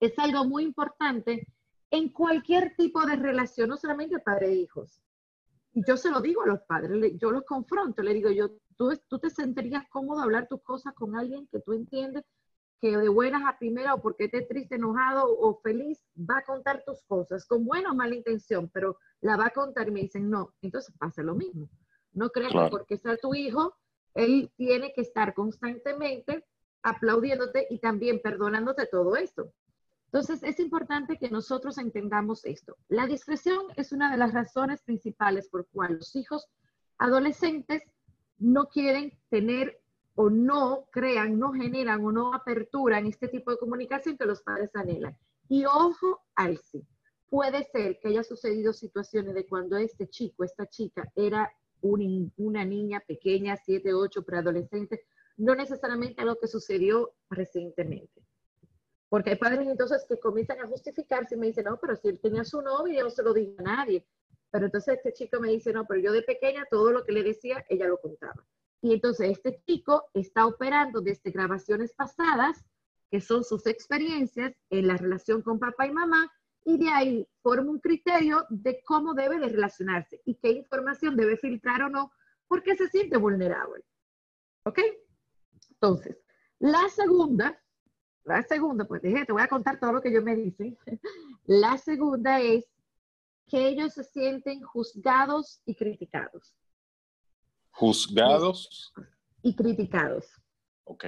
es 0.00 0.18
algo 0.18 0.44
muy 0.44 0.64
importante 0.64 1.46
en 1.90 2.08
cualquier 2.08 2.74
tipo 2.76 3.04
de 3.04 3.16
relación, 3.16 3.68
no 3.68 3.76
solamente 3.76 4.18
padre 4.18 4.48
e 4.48 4.54
hijos. 4.54 5.02
Y 5.74 5.84
yo 5.86 5.96
se 5.96 6.10
lo 6.10 6.20
digo 6.20 6.42
a 6.42 6.46
los 6.46 6.60
padres, 6.62 7.12
yo 7.18 7.30
los 7.30 7.44
confronto, 7.44 8.02
le 8.02 8.14
digo 8.14 8.30
yo, 8.30 8.50
¿tú, 9.08 9.18
te 9.18 9.30
sentirías 9.30 9.88
cómodo 9.88 10.20
hablar 10.20 10.48
tus 10.48 10.62
cosas 10.62 10.94
con 10.94 11.16
alguien 11.16 11.46
que 11.48 11.60
tú 11.60 11.72
entiendes 11.72 12.24
que 12.80 12.96
de 12.96 13.08
buenas 13.08 13.42
a 13.46 13.58
primera 13.58 13.94
o 13.94 14.02
porque 14.02 14.24
esté 14.24 14.42
triste, 14.42 14.74
enojado 14.74 15.24
o 15.26 15.60
feliz, 15.60 16.04
va 16.18 16.38
a 16.38 16.44
contar 16.44 16.82
tus 16.84 17.00
cosas 17.04 17.46
con 17.46 17.64
buena 17.64 17.92
o 17.92 17.94
mala 17.94 18.16
intención, 18.16 18.68
pero 18.72 18.98
la 19.20 19.36
va 19.36 19.46
a 19.46 19.50
contar 19.50 19.88
y 19.88 19.92
me 19.92 20.00
dicen 20.00 20.28
no, 20.28 20.52
entonces 20.62 20.92
pasa 20.98 21.22
lo 21.22 21.36
mismo. 21.36 21.68
No 22.12 22.30
creas 22.30 22.52
que 22.52 22.70
porque 22.70 22.96
sea 22.96 23.16
tu 23.16 23.34
hijo, 23.34 23.76
él 24.14 24.50
tiene 24.56 24.92
que 24.92 25.02
estar 25.02 25.32
constantemente 25.32 26.44
aplaudiéndote 26.82 27.68
y 27.70 27.78
también 27.78 28.20
perdonándote 28.20 28.86
todo 28.86 29.14
esto. 29.16 29.52
Entonces, 30.06 30.42
es 30.42 30.60
importante 30.60 31.16
que 31.16 31.30
nosotros 31.30 31.78
entendamos 31.78 32.44
esto. 32.44 32.76
La 32.88 33.06
discreción 33.06 33.62
es 33.76 33.92
una 33.92 34.10
de 34.10 34.18
las 34.18 34.34
razones 34.34 34.82
principales 34.82 35.48
por 35.48 35.66
cual 35.68 35.94
los 35.94 36.14
hijos 36.16 36.48
adolescentes 36.98 37.82
no 38.42 38.66
quieren 38.68 39.12
tener 39.30 39.80
o 40.14 40.28
no 40.28 40.86
crean, 40.90 41.38
no 41.38 41.52
generan 41.52 42.04
o 42.04 42.12
no 42.12 42.34
aperturan 42.34 43.06
este 43.06 43.28
tipo 43.28 43.50
de 43.50 43.56
comunicación 43.56 44.18
que 44.18 44.26
los 44.26 44.42
padres 44.42 44.70
anhelan. 44.74 45.16
Y 45.48 45.64
ojo 45.64 46.22
al 46.34 46.58
sí. 46.58 46.86
Puede 47.30 47.64
ser 47.64 47.98
que 47.98 48.08
haya 48.08 48.22
sucedido 48.22 48.72
situaciones 48.72 49.34
de 49.34 49.46
cuando 49.46 49.76
este 49.76 50.08
chico, 50.08 50.44
esta 50.44 50.66
chica 50.66 51.10
era 51.14 51.50
una 51.80 52.64
niña 52.64 53.02
pequeña, 53.06 53.56
7, 53.56 53.94
8, 53.94 54.22
preadolescente, 54.22 55.06
no 55.36 55.54
necesariamente 55.54 56.20
algo 56.20 56.36
que 56.38 56.46
sucedió 56.46 57.14
recientemente. 57.30 58.22
Porque 59.08 59.30
hay 59.30 59.36
padres 59.36 59.66
entonces 59.66 60.04
que 60.08 60.18
comienzan 60.18 60.60
a 60.60 60.66
justificarse 60.66 61.34
y 61.34 61.38
me 61.38 61.46
dicen, 61.46 61.64
no, 61.64 61.78
pero 61.80 61.96
si 61.96 62.08
él 62.08 62.20
tenía 62.20 62.44
su 62.44 62.60
novio, 62.60 62.98
yo 62.98 63.04
no 63.04 63.10
se 63.10 63.22
lo 63.22 63.32
digo 63.32 63.54
a 63.58 63.62
nadie. 63.62 64.06
Pero 64.52 64.66
entonces 64.66 64.98
este 64.98 65.12
chico 65.14 65.40
me 65.40 65.48
dice, 65.48 65.72
no, 65.72 65.86
pero 65.86 66.00
yo 66.00 66.12
de 66.12 66.22
pequeña 66.22 66.66
todo 66.70 66.92
lo 66.92 67.04
que 67.04 67.12
le 67.12 67.22
decía, 67.22 67.64
ella 67.68 67.88
lo 67.88 67.98
contaba. 67.98 68.46
Y 68.82 68.92
entonces 68.92 69.30
este 69.30 69.62
chico 69.66 70.04
está 70.12 70.46
operando 70.46 71.00
desde 71.00 71.30
grabaciones 71.30 71.94
pasadas, 71.94 72.64
que 73.10 73.20
son 73.20 73.44
sus 73.44 73.66
experiencias 73.66 74.54
en 74.70 74.86
la 74.86 74.96
relación 74.96 75.40
con 75.42 75.58
papá 75.58 75.86
y 75.86 75.92
mamá, 75.92 76.30
y 76.64 76.78
de 76.78 76.90
ahí 76.90 77.28
forma 77.42 77.70
un 77.70 77.80
criterio 77.80 78.44
de 78.50 78.82
cómo 78.84 79.14
debe 79.14 79.38
de 79.38 79.48
relacionarse 79.48 80.20
y 80.26 80.34
qué 80.36 80.50
información 80.50 81.16
debe 81.16 81.36
filtrar 81.36 81.82
o 81.82 81.88
no, 81.88 82.12
porque 82.46 82.76
se 82.76 82.88
siente 82.88 83.16
vulnerable. 83.16 83.82
¿Ok? 84.64 84.78
Entonces, 85.70 86.18
la 86.58 86.88
segunda 86.90 87.58
La 88.24 88.42
segunda, 88.42 88.84
pues 88.84 89.02
dije, 89.02 89.24
te 89.24 89.32
voy 89.32 89.42
a 89.42 89.48
contar 89.48 89.80
todo 89.80 89.92
lo 89.94 90.02
que 90.02 90.12
yo 90.12 90.22
me 90.22 90.36
dice. 90.36 90.76
La 91.46 91.76
segunda 91.78 92.40
es 92.40 92.64
que 93.52 93.68
ellos 93.68 93.92
se 93.92 94.02
sienten 94.02 94.62
juzgados 94.62 95.60
y 95.66 95.74
criticados. 95.74 96.54
Juzgados 97.70 98.94
y 99.42 99.54
criticados. 99.54 100.26
Ok. 100.84 101.04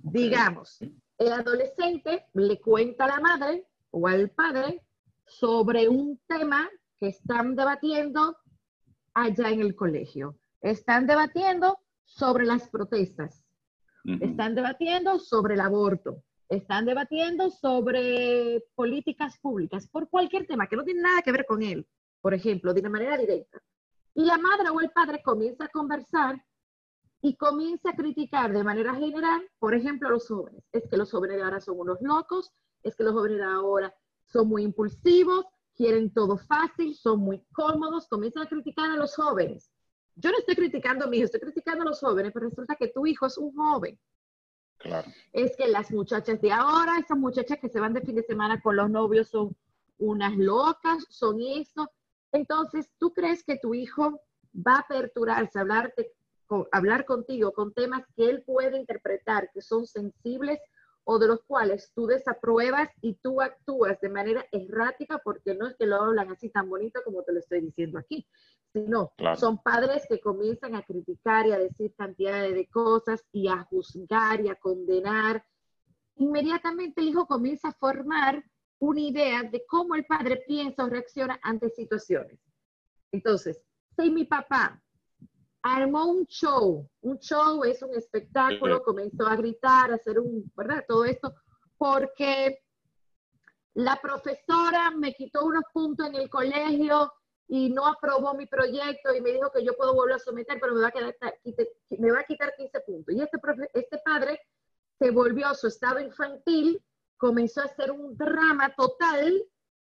Digamos, 0.00 0.82
el 1.16 1.32
adolescente 1.32 2.26
le 2.34 2.60
cuenta 2.60 3.04
a 3.04 3.08
la 3.08 3.20
madre 3.20 3.66
o 3.90 4.06
al 4.06 4.28
padre 4.28 4.84
sobre 5.24 5.88
un 5.88 6.20
tema 6.26 6.68
que 7.00 7.08
están 7.08 7.56
debatiendo 7.56 8.36
allá 9.14 9.48
en 9.48 9.62
el 9.62 9.74
colegio. 9.74 10.38
Están 10.60 11.06
debatiendo 11.06 11.78
sobre 12.04 12.44
las 12.44 12.68
protestas. 12.68 13.46
Están 14.20 14.54
debatiendo 14.54 15.18
sobre 15.18 15.54
el 15.54 15.60
aborto. 15.60 16.22
Están 16.52 16.84
debatiendo 16.84 17.48
sobre 17.48 18.62
políticas 18.74 19.38
públicas, 19.38 19.88
por 19.88 20.10
cualquier 20.10 20.46
tema 20.46 20.66
que 20.66 20.76
no 20.76 20.84
tiene 20.84 21.00
nada 21.00 21.22
que 21.22 21.32
ver 21.32 21.46
con 21.46 21.62
él, 21.62 21.88
por 22.20 22.34
ejemplo, 22.34 22.74
de 22.74 22.80
una 22.80 22.90
manera 22.90 23.16
directa. 23.16 23.58
Y 24.14 24.26
la 24.26 24.36
madre 24.36 24.68
o 24.68 24.78
el 24.82 24.90
padre 24.90 25.22
comienza 25.22 25.64
a 25.64 25.68
conversar 25.68 26.44
y 27.22 27.36
comienza 27.36 27.88
a 27.88 27.96
criticar 27.96 28.52
de 28.52 28.64
manera 28.64 28.94
general, 28.94 29.48
por 29.58 29.74
ejemplo, 29.74 30.08
a 30.08 30.10
los 30.10 30.28
jóvenes. 30.28 30.62
Es 30.72 30.86
que 30.90 30.98
los 30.98 31.10
jóvenes 31.10 31.38
de 31.38 31.42
ahora 31.42 31.58
son 31.58 31.80
unos 31.80 32.02
locos, 32.02 32.52
es 32.82 32.94
que 32.96 33.04
los 33.04 33.14
jóvenes 33.14 33.38
de 33.38 33.44
ahora 33.44 33.94
son 34.26 34.48
muy 34.48 34.62
impulsivos, 34.62 35.46
quieren 35.74 36.12
todo 36.12 36.36
fácil, 36.36 36.94
son 36.94 37.20
muy 37.20 37.42
cómodos, 37.54 38.08
comienzan 38.08 38.42
a 38.42 38.48
criticar 38.50 38.90
a 38.90 38.96
los 38.96 39.16
jóvenes. 39.16 39.70
Yo 40.16 40.30
no 40.30 40.36
estoy 40.36 40.56
criticando 40.56 41.06
a 41.06 41.08
mi 41.08 41.16
hijo, 41.16 41.24
estoy 41.24 41.40
criticando 41.40 41.80
a 41.80 41.86
los 41.86 42.00
jóvenes, 42.00 42.30
pero 42.34 42.50
resulta 42.50 42.76
que 42.76 42.88
tu 42.88 43.06
hijo 43.06 43.24
es 43.24 43.38
un 43.38 43.54
joven. 43.54 43.98
Es 45.32 45.56
que 45.56 45.68
las 45.68 45.90
muchachas 45.90 46.40
de 46.40 46.52
ahora, 46.52 46.98
esas 46.98 47.18
muchachas 47.18 47.58
que 47.58 47.68
se 47.68 47.80
van 47.80 47.92
de 47.92 48.00
fin 48.00 48.16
de 48.16 48.22
semana 48.22 48.60
con 48.60 48.76
los 48.76 48.90
novios 48.90 49.28
son 49.28 49.54
unas 49.98 50.36
locas, 50.36 51.04
son 51.08 51.40
eso. 51.40 51.90
Entonces, 52.32 52.90
¿tú 52.98 53.12
crees 53.12 53.44
que 53.44 53.58
tu 53.58 53.74
hijo 53.74 54.20
va 54.54 54.76
a 54.76 54.80
aperturarse, 54.80 55.58
a 55.58 55.62
hablarte, 55.62 56.12
hablar 56.70 57.04
contigo 57.04 57.52
con 57.52 57.72
temas 57.72 58.04
que 58.16 58.28
él 58.28 58.42
puede 58.42 58.78
interpretar, 58.78 59.50
que 59.52 59.62
son 59.62 59.86
sensibles 59.86 60.58
o 61.04 61.18
de 61.18 61.26
los 61.26 61.42
cuales 61.42 61.90
tú 61.94 62.06
desapruebas 62.06 62.88
y 63.00 63.14
tú 63.14 63.40
actúas 63.40 64.00
de 64.00 64.08
manera 64.08 64.44
errática 64.52 65.18
porque 65.18 65.54
no 65.54 65.66
es 65.68 65.76
que 65.76 65.86
lo 65.86 65.96
hablan 65.96 66.30
así 66.30 66.50
tan 66.50 66.68
bonito 66.68 67.00
como 67.04 67.22
te 67.22 67.32
lo 67.32 67.40
estoy 67.40 67.60
diciendo 67.60 67.98
aquí, 67.98 68.26
sino 68.72 69.12
son 69.36 69.58
padres 69.62 70.06
que 70.08 70.20
comienzan 70.20 70.74
a 70.74 70.82
criticar 70.82 71.46
y 71.46 71.52
a 71.52 71.58
decir 71.58 71.94
cantidades 71.94 72.54
de 72.54 72.66
cosas 72.68 73.24
y 73.32 73.48
a 73.48 73.64
juzgar 73.64 74.40
y 74.40 74.48
a 74.48 74.54
condenar. 74.54 75.44
Inmediatamente 76.16 77.00
el 77.00 77.08
hijo 77.08 77.26
comienza 77.26 77.68
a 77.68 77.72
formar 77.72 78.44
una 78.78 79.00
idea 79.00 79.42
de 79.42 79.64
cómo 79.66 79.94
el 79.94 80.04
padre 80.06 80.42
piensa 80.46 80.84
o 80.84 80.88
reacciona 80.88 81.38
ante 81.42 81.70
situaciones. 81.70 82.40
Entonces, 83.12 83.62
si 83.96 84.10
mi 84.10 84.24
papá 84.24 84.81
armó 85.62 86.06
un 86.06 86.26
show. 86.26 86.88
Un 87.00 87.18
show 87.18 87.64
es 87.64 87.82
un 87.82 87.94
espectáculo, 87.94 88.82
comenzó 88.82 89.26
a 89.26 89.36
gritar, 89.36 89.92
a 89.92 89.94
hacer 89.94 90.18
un, 90.18 90.50
¿verdad? 90.56 90.84
Todo 90.86 91.04
esto, 91.04 91.34
porque 91.78 92.62
la 93.74 93.96
profesora 94.00 94.90
me 94.90 95.14
quitó 95.14 95.44
unos 95.44 95.64
puntos 95.72 96.08
en 96.08 96.16
el 96.16 96.28
colegio 96.28 97.12
y 97.48 97.70
no 97.70 97.86
aprobó 97.86 98.34
mi 98.34 98.46
proyecto 98.46 99.14
y 99.14 99.20
me 99.20 99.32
dijo 99.32 99.50
que 99.52 99.64
yo 99.64 99.74
puedo 99.76 99.94
volver 99.94 100.16
a 100.16 100.18
someter, 100.18 100.58
pero 100.60 100.74
me 100.74 100.80
va 100.80 100.88
a, 100.88 100.90
quedar, 100.90 101.14
me 101.90 102.10
va 102.10 102.20
a 102.20 102.24
quitar 102.24 102.54
15 102.56 102.80
puntos. 102.80 103.14
Y 103.14 103.20
este, 103.20 103.38
este 103.74 103.98
padre 104.04 104.40
se 104.98 105.10
volvió 105.10 105.48
a 105.48 105.54
su 105.54 105.68
estado 105.68 106.00
infantil, 106.00 106.82
comenzó 107.16 107.60
a 107.60 107.66
hacer 107.66 107.90
un 107.90 108.16
drama 108.16 108.74
total 108.74 109.44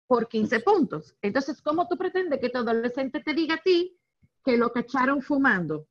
por 0.06 0.28
15 0.28 0.60
puntos. 0.60 1.16
Entonces, 1.20 1.60
¿cómo 1.60 1.86
tú 1.88 1.96
pretendes 1.96 2.40
que 2.40 2.48
tu 2.48 2.58
adolescente 2.58 3.20
te 3.20 3.34
diga 3.34 3.56
a 3.56 3.62
ti 3.62 3.97
que 4.44 4.56
lo 4.56 4.72
cacharon 4.72 5.22
fumando. 5.22 5.86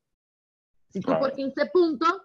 Si 0.89 1.01
tú 1.01 1.11
por 1.19 1.33
15 1.33 1.65
puntos, 1.67 2.21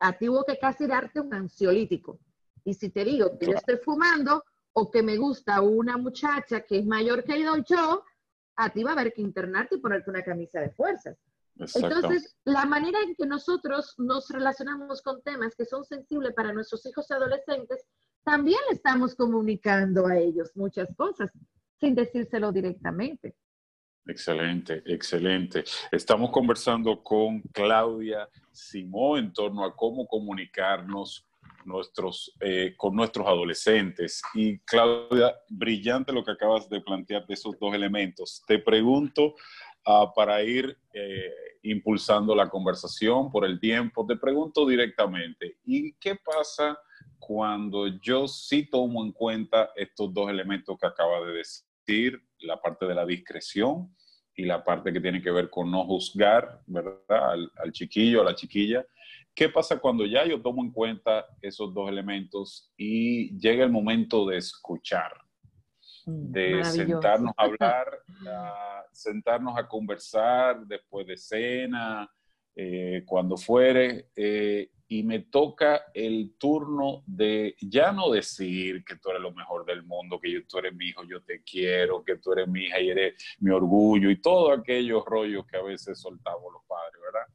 a 0.00 0.12
ti 0.12 0.28
hubo 0.28 0.44
que 0.44 0.58
casi 0.58 0.86
darte 0.86 1.20
un 1.20 1.32
ansiolítico. 1.32 2.18
Y 2.64 2.74
si 2.74 2.90
te 2.90 3.04
digo 3.04 3.38
que 3.38 3.46
yo 3.46 3.52
estoy 3.52 3.78
fumando 3.78 4.44
o 4.72 4.90
que 4.90 5.02
me 5.02 5.16
gusta 5.16 5.60
una 5.60 5.96
muchacha 5.96 6.62
que 6.62 6.78
es 6.78 6.86
mayor 6.86 7.24
que 7.24 7.40
yo, 7.40 8.04
a 8.56 8.70
ti 8.70 8.82
va 8.82 8.90
a 8.90 8.92
haber 8.94 9.12
que 9.12 9.22
internarte 9.22 9.76
y 9.76 9.80
ponerte 9.80 10.10
una 10.10 10.22
camisa 10.22 10.60
de 10.60 10.70
fuerzas. 10.70 11.16
Entonces, 11.56 12.36
la 12.44 12.64
manera 12.64 13.00
en 13.02 13.14
que 13.14 13.26
nosotros 13.26 13.94
nos 13.98 14.28
relacionamos 14.30 15.02
con 15.02 15.22
temas 15.22 15.54
que 15.54 15.66
son 15.66 15.84
sensibles 15.84 16.32
para 16.34 16.52
nuestros 16.52 16.84
hijos 16.86 17.06
y 17.08 17.14
adolescentes, 17.14 17.84
también 18.24 18.60
le 18.68 18.76
estamos 18.76 19.14
comunicando 19.14 20.06
a 20.06 20.16
ellos 20.16 20.50
muchas 20.54 20.88
cosas 20.96 21.30
sin 21.78 21.94
decírselo 21.94 22.52
directamente. 22.52 23.34
Excelente, 24.06 24.82
excelente. 24.86 25.64
Estamos 25.92 26.30
conversando 26.30 27.02
con 27.02 27.40
Claudia 27.52 28.28
Simó 28.50 29.16
en 29.16 29.32
torno 29.32 29.64
a 29.64 29.76
cómo 29.76 30.06
comunicarnos 30.06 31.26
nuestros, 31.64 32.34
eh, 32.40 32.74
con 32.76 32.94
nuestros 32.96 33.26
adolescentes. 33.26 34.22
Y 34.34 34.58
Claudia, 34.60 35.36
brillante 35.48 36.12
lo 36.12 36.24
que 36.24 36.32
acabas 36.32 36.68
de 36.68 36.80
plantear 36.80 37.26
de 37.26 37.34
esos 37.34 37.58
dos 37.58 37.74
elementos. 37.74 38.42
Te 38.46 38.58
pregunto, 38.58 39.34
ah, 39.86 40.12
para 40.14 40.42
ir 40.42 40.76
eh, 40.92 41.32
impulsando 41.62 42.34
la 42.34 42.48
conversación 42.48 43.30
por 43.30 43.44
el 43.44 43.60
tiempo, 43.60 44.06
te 44.06 44.16
pregunto 44.16 44.66
directamente, 44.66 45.58
¿y 45.64 45.92
qué 45.94 46.16
pasa 46.16 46.78
cuando 47.18 47.86
yo 47.98 48.26
sí 48.26 48.68
tomo 48.68 49.04
en 49.04 49.12
cuenta 49.12 49.70
estos 49.76 50.12
dos 50.12 50.30
elementos 50.30 50.76
que 50.78 50.86
acaba 50.86 51.20
de 51.26 51.32
decir? 51.34 51.69
La 52.40 52.60
parte 52.60 52.86
de 52.86 52.94
la 52.94 53.04
discreción 53.04 53.94
y 54.34 54.44
la 54.44 54.64
parte 54.64 54.92
que 54.92 55.00
tiene 55.00 55.22
que 55.22 55.30
ver 55.30 55.50
con 55.50 55.70
no 55.70 55.84
juzgar, 55.84 56.60
¿verdad? 56.66 57.32
Al, 57.56 57.72
chiquillo, 57.72 58.22
a 58.22 58.24
la 58.24 58.34
chiquilla. 58.34 58.84
¿Qué 59.34 59.48
pasa 59.48 59.78
cuando 59.78 60.06
ya 60.06 60.24
yo 60.24 60.40
tomo 60.40 60.62
en 60.62 60.72
cuenta 60.72 61.26
esos 61.40 61.72
dos 61.72 61.88
elementos 61.88 62.72
y 62.76 63.38
llega 63.38 63.64
el 63.64 63.70
momento 63.70 64.26
de 64.26 64.38
escuchar? 64.38 65.12
Mm, 66.06 66.32
de 66.32 66.64
sentarnos 66.64 67.32
a 67.36 67.44
hablar, 67.44 67.86
sentarnos 68.92 69.56
a 69.56 69.68
conversar 69.68 70.66
después 70.66 71.06
de 71.06 71.16
cena, 71.16 72.10
eh, 72.56 73.02
cuando 73.06 73.36
fuere, 73.36 74.10
eh, 74.16 74.70
y 74.92 75.04
me 75.04 75.20
toca 75.20 75.84
el 75.94 76.34
turno 76.36 77.04
de 77.06 77.54
ya 77.60 77.92
no 77.92 78.10
decir 78.10 78.84
que 78.84 78.96
tú 78.96 79.10
eres 79.10 79.22
lo 79.22 79.30
mejor 79.30 79.64
del 79.64 79.84
mundo, 79.84 80.18
que 80.18 80.32
yo, 80.32 80.44
tú 80.48 80.58
eres 80.58 80.74
mi 80.74 80.86
hijo, 80.86 81.04
yo 81.04 81.22
te 81.22 81.44
quiero, 81.44 82.02
que 82.02 82.16
tú 82.16 82.32
eres 82.32 82.48
mi 82.48 82.64
hija 82.64 82.80
y 82.80 82.90
eres 82.90 83.14
mi 83.38 83.52
orgullo 83.52 84.10
y 84.10 84.20
todos 84.20 84.58
aquellos 84.58 85.04
rollos 85.04 85.46
que 85.46 85.58
a 85.58 85.62
veces 85.62 86.00
soltamos 86.00 86.52
los 86.52 86.62
padres, 86.66 87.00
¿verdad? 87.00 87.28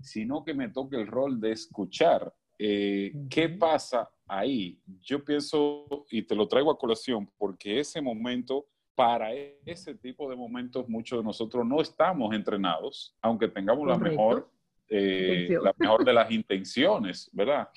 Sino 0.00 0.42
que 0.42 0.54
me 0.54 0.70
toca 0.70 0.96
el 0.96 1.06
rol 1.06 1.38
de 1.38 1.52
escuchar. 1.52 2.32
Eh, 2.58 3.12
¿Qué 3.28 3.50
pasa 3.50 4.10
ahí? 4.26 4.80
Yo 5.02 5.22
pienso, 5.22 6.06
y 6.10 6.22
te 6.22 6.34
lo 6.34 6.48
traigo 6.48 6.70
a 6.70 6.78
colación, 6.78 7.30
porque 7.36 7.80
ese 7.80 8.00
momento 8.00 8.64
para 8.94 9.34
ese 9.34 9.94
tipo 9.96 10.30
de 10.30 10.36
momentos 10.36 10.88
muchos 10.88 11.18
de 11.18 11.24
nosotros 11.24 11.66
no 11.66 11.82
estamos 11.82 12.34
entrenados, 12.34 13.14
aunque 13.20 13.48
tengamos 13.48 13.86
la 13.86 13.98
mejor 13.98 14.50
eh, 14.94 15.58
la 15.62 15.74
mejor 15.78 16.04
de 16.04 16.12
las 16.12 16.30
intenciones, 16.30 17.30
¿verdad? 17.32 17.68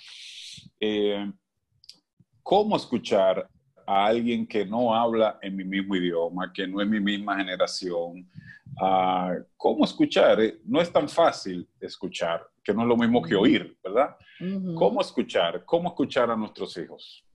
Eh, 0.79 1.31
¿Cómo 2.43 2.75
escuchar 2.75 3.49
a 3.87 4.05
alguien 4.05 4.45
que 4.45 4.65
no 4.65 4.93
habla 4.93 5.39
en 5.41 5.55
mi 5.55 5.63
mismo 5.63 5.95
idioma, 5.95 6.51
que 6.51 6.67
no 6.67 6.81
es 6.81 6.87
mi 6.87 6.99
misma 6.99 7.37
generación? 7.37 8.29
Ah, 8.81 9.33
¿Cómo 9.55 9.85
escuchar? 9.85 10.41
Eh, 10.41 10.59
no 10.65 10.81
es 10.81 10.91
tan 10.91 11.07
fácil 11.07 11.65
escuchar, 11.79 12.45
que 12.61 12.73
no 12.73 12.81
es 12.81 12.87
lo 12.87 12.97
mismo 12.97 13.21
que 13.21 13.35
oír, 13.35 13.77
¿verdad? 13.81 14.17
¿Cómo 14.75 14.99
escuchar? 14.99 15.63
¿Cómo 15.63 15.89
escuchar 15.89 16.29
a 16.29 16.35
nuestros 16.35 16.75
hijos? 16.77 17.25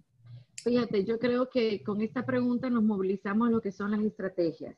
Fíjate, 0.63 1.07
yo 1.07 1.19
creo 1.19 1.49
que 1.49 1.83
con 1.83 2.03
esta 2.03 2.27
pregunta 2.27 2.69
nos 2.69 2.83
movilizamos 2.83 3.51
lo 3.51 3.63
que 3.63 3.73
son 3.73 3.93
las 3.93 4.01
estrategias. 4.01 4.77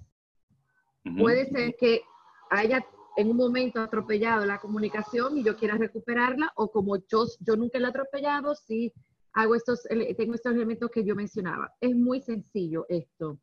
Puede 1.18 1.46
ser 1.46 1.74
que 1.76 2.02
haya 2.50 2.86
en 3.16 3.30
un 3.30 3.36
momento 3.36 3.80
atropellado 3.80 4.44
la 4.46 4.58
comunicación 4.58 5.38
y 5.38 5.44
yo 5.44 5.56
quiera 5.56 5.76
recuperarla, 5.76 6.52
o 6.56 6.70
como 6.70 6.96
yo, 6.96 7.26
yo 7.40 7.56
nunca 7.56 7.78
la 7.78 7.88
he 7.88 7.90
atropellado, 7.90 8.54
sí 8.54 8.92
hago 9.34 9.54
estos, 9.54 9.82
tengo 10.16 10.34
estos 10.34 10.52
elementos 10.52 10.90
que 10.90 11.04
yo 11.04 11.14
mencionaba. 11.14 11.72
Es 11.80 11.94
muy 11.94 12.20
sencillo 12.20 12.86
esto. 12.88 13.38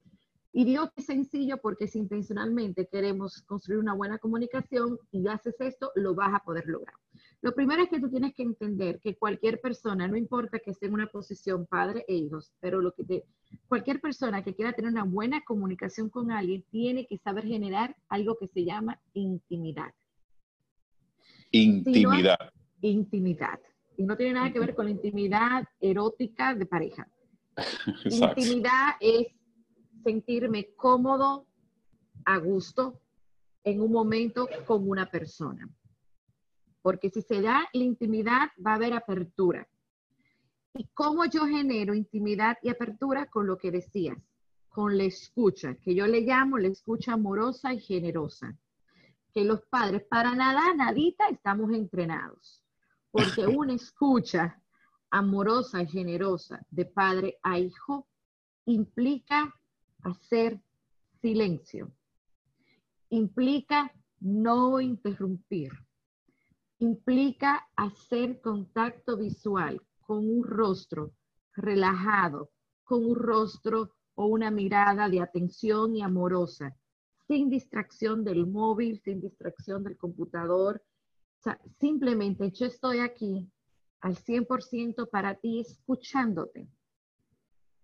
Y 0.51 0.65
digo 0.65 0.89
que 0.89 1.01
es 1.01 1.06
sencillo 1.06 1.58
porque 1.58 1.88
si 1.88 2.00
intencionalmente 2.00 2.88
queremos 2.88 3.44
construir 3.44 3.79
una 3.79 3.94
buena 3.94 4.18
comunicación 4.18 4.98
y 5.12 5.27
haces 5.27 5.56
esto, 5.60 5.91
lo 5.96 6.15
vas 6.15 6.34
a 6.34 6.39
poder 6.39 6.65
lograr. 6.65 6.96
Lo 7.41 7.53
primero 7.53 7.84
es 7.84 7.89
que 7.89 8.00
tú 8.00 8.10
tienes 8.10 8.34
que 8.34 8.44
entender 8.44 9.00
que 9.00 9.15
cualquier 9.15 9.62
persona, 9.62 10.08
no 10.08 10.18
importa 10.18 10.60
que 10.60 10.72
esté 10.72 10.88
en 10.88 10.96
una 10.96 11.08
posición 11.08 11.68
padre 11.68 12.03
e 12.08 12.15
hijos, 12.15 12.51
pero 12.60 12.82
lo 12.82 12.94
que 12.94 13.03
te, 13.03 13.25
cualquier 13.68 14.01
persona 14.01 14.44
que 14.44 14.56
quiera 14.56 14.74
tener 14.74 14.91
una 14.91 15.03
buena 15.03 15.41
comunicación 15.41 16.10
con 16.10 16.32
alguien 16.32 16.63
tiene 16.72 17.06
que 17.06 17.18
saber 17.20 17.46
generar 17.46 17.96
algo 18.10 18.36
que 18.38 18.48
se 18.48 18.65
llama 18.65 19.00
intimidad. 19.13 19.94
Intimidad. 21.51 22.38
intimidad. 22.82 23.60
y 23.98 24.03
no 24.03 24.15
tiene 24.18 24.34
nada 24.34 24.51
que 24.51 24.60
ver 24.60 24.75
con 24.75 24.86
la 24.86 24.91
intimidad 24.91 25.68
erótica 25.79 26.56
de 26.56 26.65
pareja. 26.65 27.08
Intimidad 28.06 28.96
es 29.00 29.27
sentirme 30.03 30.74
cómodo, 30.75 31.46
a 32.25 32.38
gusto, 32.38 33.00
en 33.63 33.82
un 33.82 33.91
momento 33.91 34.48
con 34.65 34.89
una 34.89 35.10
persona. 35.10 35.70
Porque 36.82 37.10
si 37.10 37.22
se 37.22 37.41
da 37.41 37.68
la 37.74 37.84
intimidad, 37.84 38.50
va 38.65 38.72
a 38.72 38.75
haber 38.75 38.94
apertura. 38.94 39.68
¿Y 40.74 40.88
cómo 40.94 41.25
yo 41.25 41.46
genero 41.46 41.94
intimidad 41.94 42.58
y 42.62 42.70
apertura 42.70 43.25
con 43.25 43.48
lo 43.48 43.58
que 43.58 43.72
decías? 43.72 44.18
Con 44.70 44.98
la 44.98 45.03
escucha, 45.03 45.75
que 45.75 45.94
yo 45.94 46.08
le 46.08 46.22
llamo 46.22 46.58
la 46.58 46.68
escucha 46.68 47.13
amorosa 47.13 47.74
y 47.74 47.79
generosa. 47.79 48.56
Que 49.34 49.44
los 49.44 49.62
padres, 49.63 50.03
para 50.10 50.36
nada, 50.36 50.74
nadita, 50.75 51.27
estamos 51.29 51.72
entrenados. 51.74 52.63
Porque 53.12 53.46
una 53.48 53.74
escucha 53.74 54.62
amorosa 55.10 55.82
y 55.82 55.88
generosa 55.88 56.65
de 56.70 56.86
padre 56.86 57.39
a 57.41 57.60
hijo 57.60 58.08
implica 58.65 59.53
hacer 60.03 60.62
silencio, 61.22 61.91
implica 63.10 63.91
no 64.20 64.79
interrumpir, 64.79 65.72
implica 66.79 67.68
hacer 67.75 68.41
contacto 68.41 69.18
visual 69.18 69.82
con 70.00 70.29
un 70.29 70.44
rostro 70.44 71.13
relajado, 71.53 72.51
con 72.84 73.06
un 73.06 73.15
rostro 73.15 73.96
o 74.15 74.25
una 74.25 74.51
mirada 74.51 75.10
de 75.10 75.22
atención 75.22 75.96
y 75.96 76.01
amorosa, 76.01 76.75
sin 77.27 77.50
distracción 77.50 78.24
del 78.24 78.48
móvil, 78.48 79.00
sin 79.00 79.22
distracción 79.22 79.84
del 79.84 79.98
computador. 79.98 80.84
simplemente 81.79 82.51
yo 82.51 82.65
estoy 82.65 83.00
aquí 83.00 83.50
al 84.01 84.15
100% 84.15 85.10
para 85.10 85.36
ti 85.36 85.62
escuchándote 85.62 86.68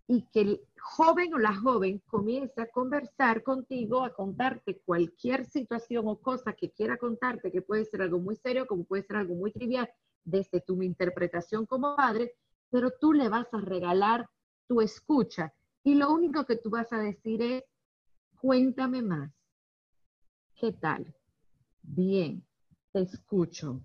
y 0.07 0.23
que 0.31 0.41
el 0.41 0.61
joven 0.79 1.33
o 1.33 1.39
la 1.39 1.55
joven 1.55 2.01
comience 2.05 2.61
a 2.61 2.67
conversar 2.67 3.41
contigo, 3.43 4.03
a 4.03 4.13
contarte 4.13 4.79
cualquier 4.85 5.45
situación 5.45 6.07
o 6.07 6.19
cosa 6.19 6.53
que 6.53 6.71
quiera 6.71 6.97
contarte, 6.97 7.51
que 7.51 7.61
puede 7.61 7.85
ser 7.85 8.01
algo 8.01 8.19
muy 8.19 8.35
serio, 8.35 8.67
como 8.67 8.83
puede 8.83 9.03
ser 9.03 9.17
algo 9.17 9.35
muy 9.35 9.51
trivial, 9.51 9.89
desde 10.23 10.61
tu 10.61 10.81
interpretación 10.83 11.65
como 11.65 11.95
padre, 11.95 12.35
pero 12.69 12.91
tú 12.91 13.13
le 13.13 13.29
vas 13.29 13.51
a 13.53 13.61
regalar 13.61 14.29
tu 14.67 14.81
escucha 14.81 15.53
y 15.83 15.95
lo 15.95 16.11
único 16.11 16.45
que 16.45 16.55
tú 16.55 16.69
vas 16.69 16.91
a 16.93 16.97
decir 16.97 17.41
es, 17.41 17.63
cuéntame 18.39 19.01
más. 19.01 19.31
¿Qué 20.55 20.71
tal? 20.71 21.13
Bien, 21.83 22.43
te 22.91 23.01
escucho 23.01 23.81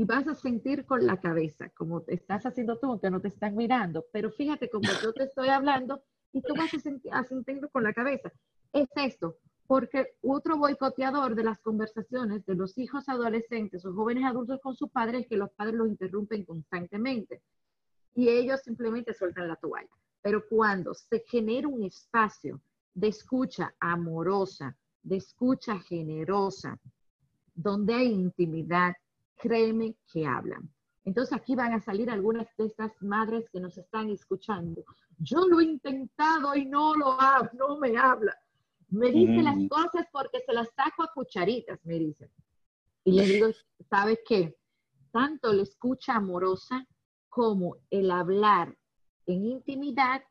y 0.00 0.04
vas 0.04 0.26
a 0.26 0.34
sentir 0.34 0.86
con 0.86 1.06
la 1.06 1.20
cabeza, 1.20 1.68
como 1.76 2.00
te 2.00 2.14
estás 2.14 2.46
haciendo 2.46 2.78
tú, 2.78 2.98
que 2.98 3.10
no 3.10 3.20
te 3.20 3.28
están 3.28 3.54
mirando, 3.54 4.06
pero 4.10 4.30
fíjate 4.30 4.70
como 4.70 4.88
yo 5.02 5.12
te 5.12 5.24
estoy 5.24 5.48
hablando 5.48 6.02
y 6.32 6.40
tú 6.40 6.54
vas 6.56 6.72
a, 6.72 6.78
sentir, 6.78 7.12
a 7.12 7.22
sentirlo 7.22 7.68
con 7.68 7.82
la 7.82 7.92
cabeza. 7.92 8.32
Es 8.72 8.88
esto, 8.96 9.36
porque 9.66 10.14
otro 10.22 10.56
boicoteador 10.56 11.34
de 11.34 11.44
las 11.44 11.58
conversaciones 11.58 12.46
de 12.46 12.54
los 12.54 12.78
hijos 12.78 13.10
adolescentes 13.10 13.84
o 13.84 13.92
jóvenes 13.92 14.24
adultos 14.24 14.58
con 14.62 14.74
sus 14.74 14.88
padres 14.88 15.20
es 15.20 15.28
que 15.28 15.36
los 15.36 15.50
padres 15.50 15.74
los 15.74 15.88
interrumpen 15.88 16.46
constantemente 16.46 17.42
y 18.14 18.30
ellos 18.30 18.62
simplemente 18.62 19.12
sueltan 19.12 19.48
la 19.48 19.56
toalla. 19.56 19.90
Pero 20.22 20.48
cuando 20.48 20.94
se 20.94 21.22
genera 21.28 21.68
un 21.68 21.84
espacio 21.84 22.58
de 22.94 23.08
escucha 23.08 23.74
amorosa, 23.78 24.74
de 25.02 25.16
escucha 25.16 25.78
generosa, 25.78 26.80
donde 27.54 27.92
hay 27.92 28.12
intimidad, 28.12 28.94
créeme 29.40 29.96
que 30.12 30.26
hablan. 30.26 30.70
Entonces 31.04 31.36
aquí 31.36 31.54
van 31.54 31.72
a 31.72 31.80
salir 31.80 32.10
algunas 32.10 32.46
de 32.56 32.66
estas 32.66 32.92
madres 33.00 33.48
que 33.50 33.58
nos 33.58 33.76
están 33.78 34.10
escuchando. 34.10 34.84
Yo 35.18 35.46
lo 35.48 35.60
he 35.60 35.64
intentado 35.64 36.54
y 36.54 36.66
no 36.66 36.94
lo 36.94 37.20
hablo, 37.20 37.50
no 37.54 37.78
me 37.78 37.96
habla. 37.96 38.36
Me 38.88 39.10
dice 39.10 39.42
las 39.42 39.56
cosas 39.68 40.06
porque 40.12 40.40
se 40.44 40.52
las 40.52 40.68
saco 40.74 41.02
a 41.02 41.12
cucharitas, 41.14 41.78
me 41.84 41.98
dice. 41.98 42.30
Y 43.04 43.12
le 43.12 43.24
digo, 43.24 43.48
¿sabes 43.88 44.18
qué? 44.26 44.56
Tanto 45.10 45.52
la 45.52 45.62
escucha 45.62 46.16
amorosa 46.16 46.86
como 47.28 47.76
el 47.88 48.10
hablar 48.10 48.76
en 49.26 49.46
intimidad 49.46 50.22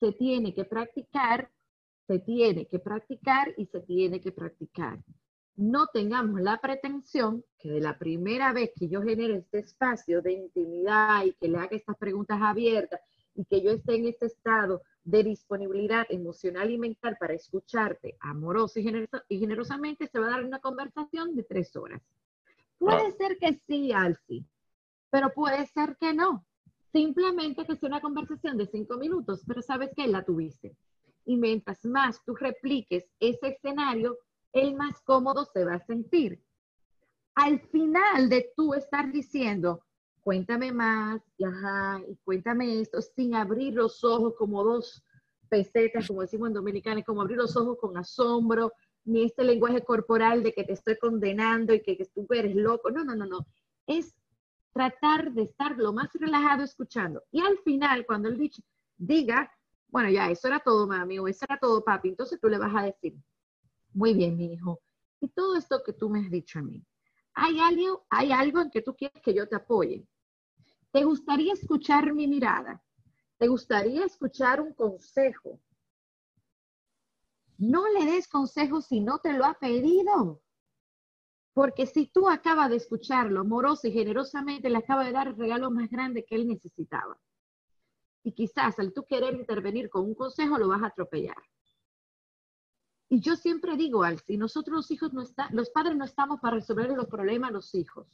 se 0.00 0.12
tiene 0.12 0.54
que 0.54 0.64
practicar, 0.64 1.50
se 2.06 2.20
tiene 2.20 2.66
que 2.66 2.78
practicar 2.78 3.52
y 3.56 3.66
se 3.66 3.80
tiene 3.80 4.20
que 4.20 4.32
practicar 4.32 5.02
no 5.56 5.86
tengamos 5.86 6.40
la 6.40 6.60
pretensión 6.60 7.42
que 7.58 7.70
de 7.70 7.80
la 7.80 7.98
primera 7.98 8.52
vez 8.52 8.72
que 8.78 8.88
yo 8.88 9.02
genere 9.02 9.36
este 9.36 9.58
espacio 9.58 10.20
de 10.20 10.32
intimidad 10.32 11.24
y 11.24 11.32
que 11.32 11.48
le 11.48 11.58
haga 11.58 11.76
estas 11.76 11.96
preguntas 11.96 12.38
abiertas 12.42 13.00
y 13.34 13.44
que 13.44 13.62
yo 13.62 13.70
esté 13.70 13.96
en 13.96 14.06
este 14.06 14.26
estado 14.26 14.82
de 15.04 15.22
disponibilidad 15.22 16.06
emocional 16.10 16.70
y 16.70 16.78
mental 16.78 17.16
para 17.18 17.34
escucharte 17.34 18.16
amoroso 18.20 18.80
y, 18.80 19.38
generosamente, 19.38 20.06
se 20.08 20.18
va 20.18 20.26
a 20.26 20.30
dar 20.30 20.44
una 20.44 20.58
conversación 20.58 21.34
de 21.34 21.44
tres 21.44 21.74
horas. 21.76 22.02
Puede 22.78 23.12
ser 23.12 23.38
que 23.38 23.60
sí, 23.66 23.92
Alci, 23.92 24.44
pero 25.10 25.32
puede 25.32 25.66
ser 25.66 25.96
que 25.98 26.12
no. 26.12 26.44
Simplemente 26.92 27.64
que 27.64 27.76
sea 27.76 27.88
una 27.88 28.00
conversación 28.00 28.56
de 28.56 28.66
cinco 28.66 28.96
minutos, 28.96 29.42
pero 29.46 29.62
sabes 29.62 29.90
que 29.94 30.06
la 30.06 30.24
tuviste. 30.24 30.76
Y 31.24 31.36
mientras 31.36 31.84
más 31.84 32.22
tú 32.24 32.34
repliques 32.34 33.06
ese 33.20 33.48
escenario, 33.48 34.18
el 34.56 34.74
más 34.74 35.00
cómodo 35.02 35.44
se 35.44 35.64
va 35.64 35.74
a 35.74 35.86
sentir. 35.86 36.42
Al 37.34 37.60
final 37.60 38.30
de 38.30 38.52
tú 38.56 38.72
estar 38.72 39.12
diciendo, 39.12 39.84
cuéntame 40.22 40.72
más, 40.72 41.20
y 41.36 41.44
ajá, 41.44 42.00
y 42.08 42.16
cuéntame 42.24 42.80
esto, 42.80 43.02
sin 43.02 43.34
abrir 43.34 43.74
los 43.74 44.02
ojos 44.02 44.34
como 44.38 44.64
dos 44.64 45.04
pesetas, 45.50 46.06
como 46.06 46.22
decimos 46.22 46.48
en 46.48 46.54
Dominicana, 46.54 47.02
como 47.02 47.20
abrir 47.20 47.36
los 47.36 47.56
ojos 47.56 47.76
con 47.78 47.96
asombro, 47.98 48.72
ni 49.04 49.24
este 49.24 49.44
lenguaje 49.44 49.82
corporal 49.82 50.42
de 50.42 50.52
que 50.52 50.64
te 50.64 50.72
estoy 50.72 50.96
condenando 50.98 51.74
y 51.74 51.82
que, 51.82 51.96
que 51.96 52.06
tú 52.06 52.26
eres 52.30 52.56
loco. 52.56 52.90
No, 52.90 53.04
no, 53.04 53.14
no, 53.14 53.26
no. 53.26 53.46
Es 53.86 54.16
tratar 54.72 55.32
de 55.32 55.42
estar 55.42 55.76
lo 55.76 55.92
más 55.92 56.08
relajado 56.14 56.64
escuchando. 56.64 57.22
Y 57.30 57.40
al 57.40 57.58
final, 57.58 58.04
cuando 58.06 58.28
él 58.28 58.50
diga, 58.96 59.52
bueno, 59.88 60.10
ya, 60.10 60.30
eso 60.30 60.48
era 60.48 60.60
todo, 60.60 60.86
mami, 60.86 61.18
o 61.18 61.28
eso 61.28 61.44
era 61.48 61.58
todo, 61.58 61.84
papi, 61.84 62.08
entonces 62.08 62.40
tú 62.40 62.48
le 62.48 62.58
vas 62.58 62.74
a 62.74 62.82
decir, 62.82 63.14
muy 63.92 64.14
bien, 64.14 64.36
mi 64.36 64.52
hijo. 64.52 64.80
Y 65.20 65.28
todo 65.28 65.56
esto 65.56 65.82
que 65.84 65.92
tú 65.92 66.08
me 66.08 66.20
has 66.20 66.30
dicho 66.30 66.58
a 66.58 66.62
mí, 66.62 66.84
¿hay 67.34 67.58
algo, 67.60 68.06
¿hay 68.10 68.32
algo 68.32 68.60
en 68.60 68.70
que 68.70 68.82
tú 68.82 68.94
quieres 68.94 69.22
que 69.22 69.34
yo 69.34 69.48
te 69.48 69.56
apoye? 69.56 70.06
¿Te 70.92 71.04
gustaría 71.04 71.52
escuchar 71.52 72.12
mi 72.14 72.26
mirada? 72.26 72.82
¿Te 73.38 73.48
gustaría 73.48 74.04
escuchar 74.04 74.60
un 74.60 74.72
consejo? 74.72 75.60
No 77.58 77.88
le 77.88 78.04
des 78.04 78.28
consejo 78.28 78.80
si 78.80 79.00
no 79.00 79.18
te 79.18 79.32
lo 79.32 79.44
ha 79.44 79.54
pedido. 79.54 80.42
Porque 81.52 81.86
si 81.86 82.06
tú 82.06 82.28
acabas 82.28 82.68
de 82.68 82.76
escucharlo 82.76 83.40
amoroso 83.40 83.86
y 83.86 83.92
generosamente, 83.92 84.68
le 84.68 84.78
acaba 84.78 85.04
de 85.04 85.12
dar 85.12 85.28
el 85.28 85.36
regalo 85.36 85.70
más 85.70 85.88
grande 85.90 86.24
que 86.24 86.34
él 86.34 86.46
necesitaba. 86.46 87.18
Y 88.22 88.32
quizás 88.32 88.78
al 88.78 88.92
tú 88.92 89.04
querer 89.06 89.34
intervenir 89.34 89.88
con 89.88 90.04
un 90.04 90.14
consejo 90.14 90.58
lo 90.58 90.68
vas 90.68 90.82
a 90.82 90.88
atropellar. 90.88 91.42
Y 93.08 93.20
yo 93.20 93.36
siempre 93.36 93.76
digo, 93.76 94.02
si 94.26 94.36
nosotros 94.36 94.76
los 94.76 94.90
hijos 94.90 95.12
no 95.12 95.22
están, 95.22 95.54
los 95.54 95.70
padres 95.70 95.96
no 95.96 96.04
estamos 96.04 96.40
para 96.40 96.56
resolver 96.56 96.90
los 96.90 97.06
problemas 97.06 97.50
a 97.50 97.52
los 97.52 97.74
hijos. 97.74 98.08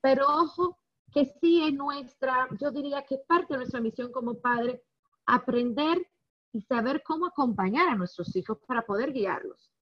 Pero 0.00 0.26
ojo, 0.28 0.78
que 1.12 1.24
sí 1.40 1.64
es 1.64 1.72
nuestra, 1.74 2.48
yo 2.60 2.70
diría 2.70 3.04
que 3.04 3.18
parte 3.18 3.54
de 3.54 3.58
nuestra 3.58 3.80
misión 3.80 4.12
como 4.12 4.38
padre, 4.38 4.82
aprender 5.26 6.08
y 6.52 6.60
saber 6.62 7.02
cómo 7.02 7.26
acompañar 7.26 7.88
a 7.88 7.96
nuestros 7.96 8.34
hijos 8.36 8.58
para 8.66 8.82
poder 8.82 9.12
guiarlos. 9.12 9.72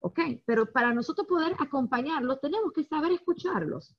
¿Ok? 0.00 0.18
Pero 0.44 0.70
para 0.70 0.92
nosotros 0.92 1.26
poder 1.26 1.54
acompañarlos, 1.58 2.40
tenemos 2.40 2.72
que 2.72 2.84
saber 2.84 3.12
escucharlos. 3.12 3.96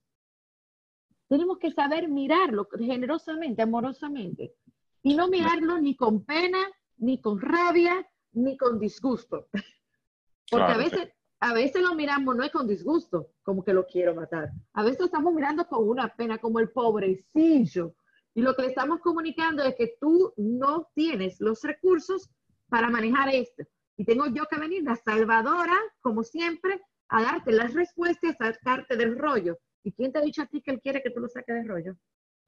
Tenemos 1.27 1.57
que 1.57 1.71
saber 1.71 2.09
mirarlo 2.09 2.67
generosamente, 2.77 3.61
amorosamente. 3.63 4.53
Y 5.01 5.15
no 5.15 5.29
mirarlo 5.29 5.79
ni 5.79 5.95
con 5.95 6.25
pena, 6.25 6.59
ni 6.97 7.19
con 7.19 7.39
rabia, 7.39 8.07
ni 8.33 8.57
con 8.57 8.79
disgusto. 8.79 9.47
Porque 10.51 10.71
a 10.71 10.77
veces, 10.77 11.09
a 11.39 11.53
veces 11.53 11.81
lo 11.81 11.95
miramos 11.95 12.35
no 12.35 12.43
es 12.43 12.51
con 12.51 12.67
disgusto, 12.67 13.31
como 13.43 13.63
que 13.63 13.73
lo 13.73 13.85
quiero 13.85 14.13
matar. 14.13 14.51
A 14.73 14.83
veces 14.83 15.05
estamos 15.05 15.33
mirando 15.33 15.65
con 15.67 15.87
una 15.87 16.13
pena, 16.13 16.37
como 16.37 16.59
el 16.59 16.69
pobrecillo. 16.69 17.95
Y 18.35 18.41
lo 18.41 18.55
que 18.55 18.63
le 18.63 18.67
estamos 18.69 18.99
comunicando 18.99 19.63
es 19.63 19.75
que 19.75 19.95
tú 19.99 20.33
no 20.37 20.89
tienes 20.95 21.39
los 21.39 21.61
recursos 21.63 22.29
para 22.67 22.89
manejar 22.89 23.29
esto. 23.29 23.63
Y 23.97 24.05
tengo 24.05 24.25
yo 24.27 24.45
que 24.45 24.59
venir, 24.59 24.83
la 24.83 24.95
salvadora, 24.95 25.77
como 26.01 26.23
siempre, 26.23 26.81
a 27.09 27.21
darte 27.21 27.51
las 27.51 27.73
respuestas, 27.73 28.35
a 28.39 28.53
sacarte 28.53 28.97
del 28.97 29.17
rollo. 29.17 29.59
¿Y 29.83 29.91
quién 29.91 30.11
te 30.11 30.19
ha 30.19 30.21
dicho 30.21 30.41
a 30.41 30.47
ti 30.47 30.61
que 30.61 30.71
él 30.71 30.81
quiere 30.81 31.03
que 31.03 31.11
tú 31.11 31.19
lo 31.19 31.27
saques 31.27 31.55
del 31.55 31.67
rollo? 31.67 31.95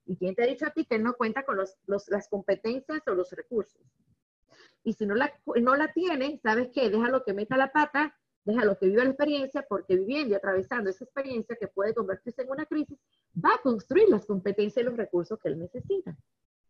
¿Y 0.05 0.15
quién 0.17 0.33
te 0.35 0.43
ha 0.43 0.47
dicho 0.47 0.65
a 0.65 0.71
ti 0.71 0.85
que 0.85 0.95
él 0.95 1.03
no 1.03 1.13
cuenta 1.13 1.43
con 1.43 1.57
los, 1.57 1.75
las 1.85 2.29
competencias 2.29 3.01
o 3.07 3.13
los 3.13 3.31
recursos? 3.31 3.81
Y 4.85 4.93
si 4.93 5.05
no 5.05 5.15
la, 5.15 5.33
no 5.61 5.75
la 5.75 5.91
tiene, 5.91 6.39
¿sabes 6.41 6.69
qué? 6.73 6.89
Déjalo 6.89 7.25
que 7.25 7.33
meta 7.33 7.57
la 7.57 7.73
pata 7.73 8.15
déjalo 8.45 8.77
que 8.77 8.85
viva 8.85 9.03
la 9.03 9.09
experiencia, 9.09 9.65
porque 9.67 9.95
viviendo 9.95 10.33
y 10.33 10.37
atravesando 10.37 10.89
esa 10.89 11.03
experiencia 11.03 11.57
que 11.59 11.67
puede 11.67 11.93
convertirse 11.93 12.43
en 12.43 12.51
una 12.51 12.65
crisis, 12.65 12.97
va 13.43 13.55
a 13.55 13.61
construir 13.61 14.07
las 14.09 14.25
competencias 14.25 14.83
y 14.83 14.85
los 14.85 14.95
recursos 14.95 15.39
que 15.39 15.49
él 15.49 15.59
necesita. 15.59 16.15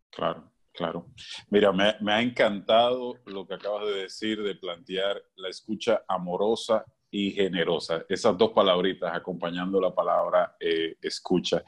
Claro, 0.10 0.52
claro. 0.72 1.08
Mira, 1.50 1.74
me, 1.74 1.96
me 2.00 2.14
ha 2.14 2.22
encantado 2.22 3.16
lo 3.26 3.46
que 3.46 3.56
acabas 3.56 3.86
de 3.88 4.04
decir, 4.04 4.42
de 4.42 4.56
plantear 4.56 5.22
la 5.36 5.50
escucha 5.50 6.04
amorosa 6.08 6.86
y 7.12 7.32
generosa. 7.32 8.06
Esas 8.08 8.38
dos 8.38 8.52
palabritas 8.52 9.14
acompañando 9.14 9.80
la 9.80 9.94
palabra 9.94 10.56
eh, 10.60 10.96
escucha. 11.02 11.64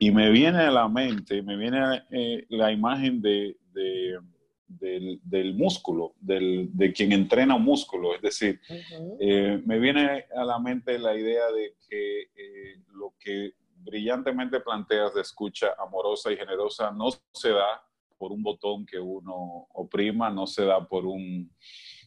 Y 0.00 0.10
me 0.10 0.30
viene 0.30 0.64
a 0.64 0.70
la 0.70 0.88
mente, 0.88 1.42
me 1.42 1.56
viene 1.56 2.04
eh, 2.10 2.44
la 2.48 2.72
imagen 2.72 3.20
de, 3.20 3.56
de 3.72 4.18
del, 4.68 5.20
del, 5.24 5.54
músculo, 5.54 6.14
del, 6.20 6.68
de 6.72 6.92
quien 6.92 7.12
entrena 7.12 7.56
músculo. 7.56 8.14
Es 8.14 8.22
decir, 8.22 8.60
eh, 9.18 9.60
me 9.64 9.78
viene 9.78 10.26
a 10.36 10.44
la 10.44 10.58
mente 10.58 10.98
la 10.98 11.16
idea 11.16 11.50
de 11.50 11.74
que 11.88 12.20
eh, 12.36 12.82
lo 12.92 13.14
que 13.18 13.54
brillantemente 13.76 14.60
planteas 14.60 15.14
de 15.14 15.22
escucha 15.22 15.74
amorosa 15.78 16.30
y 16.30 16.36
generosa 16.36 16.90
no 16.90 17.08
se 17.32 17.50
da 17.50 17.82
por 18.18 18.32
un 18.32 18.42
botón 18.42 18.84
que 18.84 18.98
uno 18.98 19.68
oprima, 19.72 20.28
no 20.28 20.46
se 20.46 20.64
da 20.64 20.86
por, 20.86 21.06
un, 21.06 21.50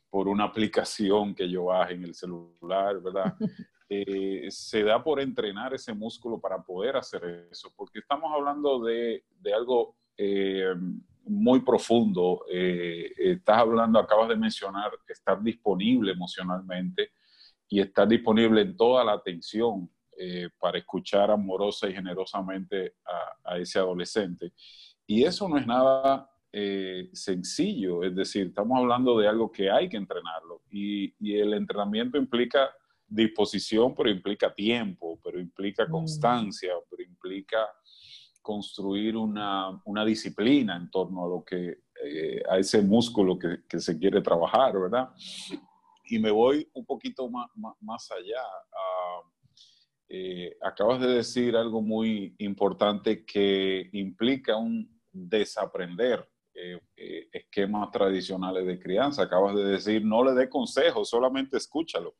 por 0.09 0.27
una 0.27 0.43
aplicación 0.43 1.33
que 1.33 1.49
yo 1.49 1.65
baje 1.65 1.95
en 1.95 2.03
el 2.03 2.13
celular, 2.13 3.01
¿verdad? 3.01 3.35
Eh, 3.93 4.47
se 4.49 4.83
da 4.83 5.03
por 5.03 5.19
entrenar 5.19 5.73
ese 5.73 5.93
músculo 5.93 6.39
para 6.39 6.63
poder 6.63 6.95
hacer 6.95 7.49
eso, 7.51 7.73
porque 7.75 7.99
estamos 7.99 8.31
hablando 8.33 8.79
de, 8.79 9.25
de 9.41 9.53
algo 9.53 9.97
muy 11.23 11.61
profundo. 11.61 12.45
Eh, 12.49 13.11
estás 13.17 13.59
hablando, 13.59 13.99
acabas 13.99 14.29
de 14.29 14.35
mencionar, 14.35 14.91
estar 15.07 15.41
disponible 15.41 16.11
emocionalmente 16.11 17.11
y 17.69 17.79
estar 17.79 18.07
disponible 18.07 18.61
en 18.61 18.75
toda 18.75 19.03
la 19.03 19.13
atención 19.13 19.89
eh, 20.17 20.49
para 20.59 20.77
escuchar 20.77 21.31
amorosa 21.31 21.89
y 21.89 21.93
generosamente 21.93 22.95
a, 23.45 23.57
ese 23.57 23.79
adolescente. 23.79 24.53
Y 25.07 25.23
eso 25.23 25.47
no 25.47 25.57
es 25.57 25.65
nada 25.65 26.29
eh, 26.51 27.09
sencillo, 27.13 28.03
es 28.03 28.13
decir, 28.13 28.47
estamos 28.47 28.77
hablando 28.77 29.17
de 29.17 29.27
algo 29.27 29.51
que 29.51 29.71
hay 29.71 29.87
que 29.87 29.97
entrenarlo 29.97 30.61
y, 30.69 31.13
y 31.19 31.39
el 31.39 31.53
entrenamiento 31.53 32.17
implica 32.17 32.69
disposición, 33.07 33.93
pero 33.95 34.09
implica 34.09 34.53
tiempo, 34.53 35.19
pero 35.23 35.39
implica 35.39 35.85
mm. 35.85 35.91
constancia, 35.91 36.71
pero 36.89 37.03
implica 37.03 37.67
construir 38.41 39.15
una, 39.15 39.81
disciplina 40.05 40.75
en 40.75 40.89
torno 40.89 41.25
a 41.25 41.29
lo 41.29 41.43
que, 41.43 41.83
eh, 42.03 42.41
a 42.49 42.57
ese 42.57 42.81
músculo 42.81 43.37
que, 43.37 43.79
se 43.79 43.97
quiere 43.97 44.21
trabajar, 44.21 44.79
¿verdad? 44.79 45.09
Y 46.05 46.19
me 46.19 46.31
voy 46.31 46.67
un 46.73 46.85
poquito 46.85 47.29
más, 47.29 47.49
más, 47.79 48.11
allá. 48.11 48.43
Eh, 50.09 50.57
acabas 50.61 50.99
de 50.99 51.07
decir 51.07 51.55
algo 51.55 51.81
muy 51.81 52.35
importante 52.39 53.25
que 53.25 53.89
implica 53.93 54.57
un 54.57 54.99
desaprender 55.09 56.27
eh, 56.53 57.29
esquemas 57.31 57.91
tradicionales 57.91 58.65
de 58.65 58.77
crianza. 58.77 59.23
Acabas 59.23 59.55
de 59.55 59.63
decir, 59.63 60.03
no 60.03 60.23
le 60.23 60.33
dé 60.33 60.49
consejos, 60.49 61.09
solamente 61.09 61.57
escúchalo. 61.57 62.15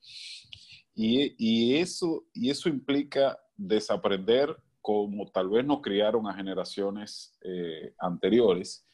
Y, 0.94 1.36
y, 1.38 1.76
eso, 1.76 2.26
y 2.34 2.50
eso 2.50 2.70
implica 2.70 3.38
desaprender 3.58 4.56
como 4.82 5.30
tal 5.30 5.50
vez 5.50 5.66
nos 5.66 5.82
criaron 5.82 6.28
a 6.28 6.34
generaciones 6.34 7.38
eh, 7.44 7.94
anteriores, 8.00 8.88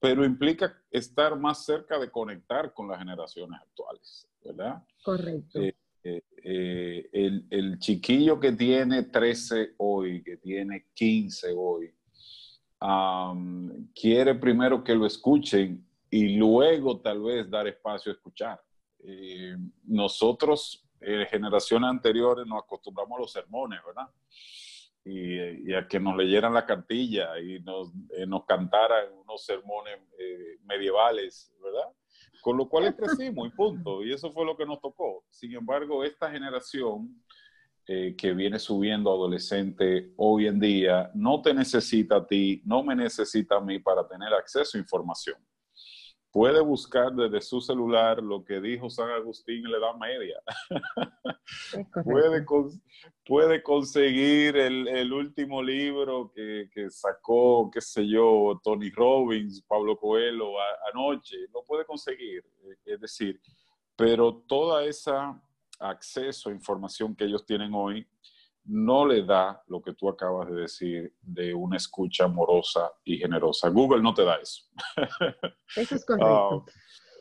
pero 0.00 0.24
implica 0.24 0.74
estar 0.90 1.38
más 1.38 1.64
cerca 1.64 1.98
de 1.98 2.10
conectar 2.10 2.72
con 2.72 2.88
las 2.88 2.98
generaciones 2.98 3.60
actuales, 3.60 4.28
¿verdad? 4.44 4.82
Correcto. 5.02 5.60
Eh, 5.60 5.74
eh, 6.02 7.08
el, 7.50 7.78
chiquillo 7.78 8.40
que 8.40 8.52
tiene 8.52 9.02
13 9.02 9.74
hoy, 9.78 10.22
que 10.22 10.38
tiene 10.38 10.86
15 10.94 11.54
hoy, 11.56 11.94
quiere 13.94 14.34
primero 14.36 14.82
que 14.82 14.94
lo 14.94 15.04
escuchen 15.04 15.84
y 16.08 16.36
luego 16.36 17.00
tal 17.00 17.20
vez 17.20 17.50
dar 17.50 17.66
espacio 17.66 18.12
a 18.12 18.14
escuchar. 18.14 18.62
nosotros, 19.84 20.86
generaciones 21.00 21.90
anteriores, 21.90 22.46
nos 22.46 22.62
acostumbramos 22.62 23.18
a 23.18 23.20
los 23.20 23.32
sermones, 23.32 23.80
¿verdad? 23.84 24.08
Y, 25.04 25.72
a 25.72 25.86
que 25.86 25.98
nos 25.98 26.16
leyeran 26.16 26.52
la 26.52 26.66
cartilla 26.66 27.38
y 27.40 27.60
nos, 27.60 27.92
eh, 28.16 28.26
nos 28.26 28.44
cantaran 28.44 29.12
unos 29.12 29.44
sermones 29.44 29.98
eh, 30.18 30.58
medievales, 30.64 31.52
¿verdad? 31.62 31.88
Con 32.42 32.56
lo 32.56 32.68
cual 32.68 32.94
crecimos 32.94 33.48
y 33.48 33.50
punto. 33.50 34.04
Y 34.04 34.12
eso 34.12 34.30
fue 34.30 34.44
lo 34.44 34.56
que 34.56 34.66
nos 34.66 34.80
tocó. 34.80 35.24
Sin 35.30 35.52
embargo, 35.54 36.04
esta 36.04 36.30
generación 36.30 37.22
eh, 37.86 38.14
que 38.16 38.32
viene 38.32 38.58
subiendo 38.58 39.10
adolescente 39.10 40.12
hoy 40.16 40.46
en 40.46 40.60
día 40.60 41.10
no 41.14 41.40
te 41.40 41.54
necesita 41.54 42.16
a 42.16 42.26
ti, 42.26 42.62
no 42.64 42.82
me 42.82 42.94
necesita 42.94 43.56
a 43.56 43.60
mí 43.60 43.78
para 43.78 44.06
tener 44.06 44.32
acceso 44.34 44.76
a 44.76 44.80
información 44.80 45.36
puede 46.38 46.60
buscar 46.60 47.12
desde 47.14 47.40
su 47.40 47.60
celular 47.60 48.22
lo 48.22 48.44
que 48.44 48.60
dijo 48.60 48.88
San 48.88 49.10
Agustín 49.10 49.66
en 49.66 49.72
la 49.72 49.78
Edad 49.78 49.94
Media. 49.96 50.40
puede, 52.04 52.46
puede 53.26 53.60
conseguir 53.60 54.56
el, 54.56 55.12
último 55.12 55.60
libro 55.60 56.30
que, 56.32 56.68
sacó, 56.90 57.68
qué 57.72 57.80
sé 57.80 58.06
yo, 58.06 58.60
Tony 58.62 58.88
Robbins, 58.90 59.62
Pablo 59.62 59.98
Coelho 59.98 60.52
anoche. 60.92 61.38
Lo 61.52 61.64
puede 61.64 61.84
conseguir. 61.84 62.44
Eh, 62.62 62.76
es 62.84 63.00
decir, 63.00 63.40
pero 63.96 64.32
toda 64.46 64.84
esa 64.84 65.42
acceso 65.80 66.50
a 66.50 66.52
información 66.52 67.16
que 67.16 67.24
ellos 67.24 67.44
tienen 67.44 67.74
hoy 67.74 68.06
no 68.68 69.06
le 69.06 69.24
da 69.24 69.62
lo 69.68 69.80
que 69.80 69.94
tú 69.94 70.08
acabas 70.08 70.48
de 70.50 70.60
decir 70.60 71.14
de 71.22 71.54
una 71.54 71.78
escucha 71.78 72.24
amorosa 72.24 72.92
y 73.02 73.16
generosa. 73.16 73.70
Google 73.70 74.02
no 74.02 74.12
te 74.12 74.24
da 74.24 74.36
eso. 74.36 74.64
Eso 75.76 75.94
es 75.94 76.04
correcto. 76.04 76.66
Ah, 76.66 76.72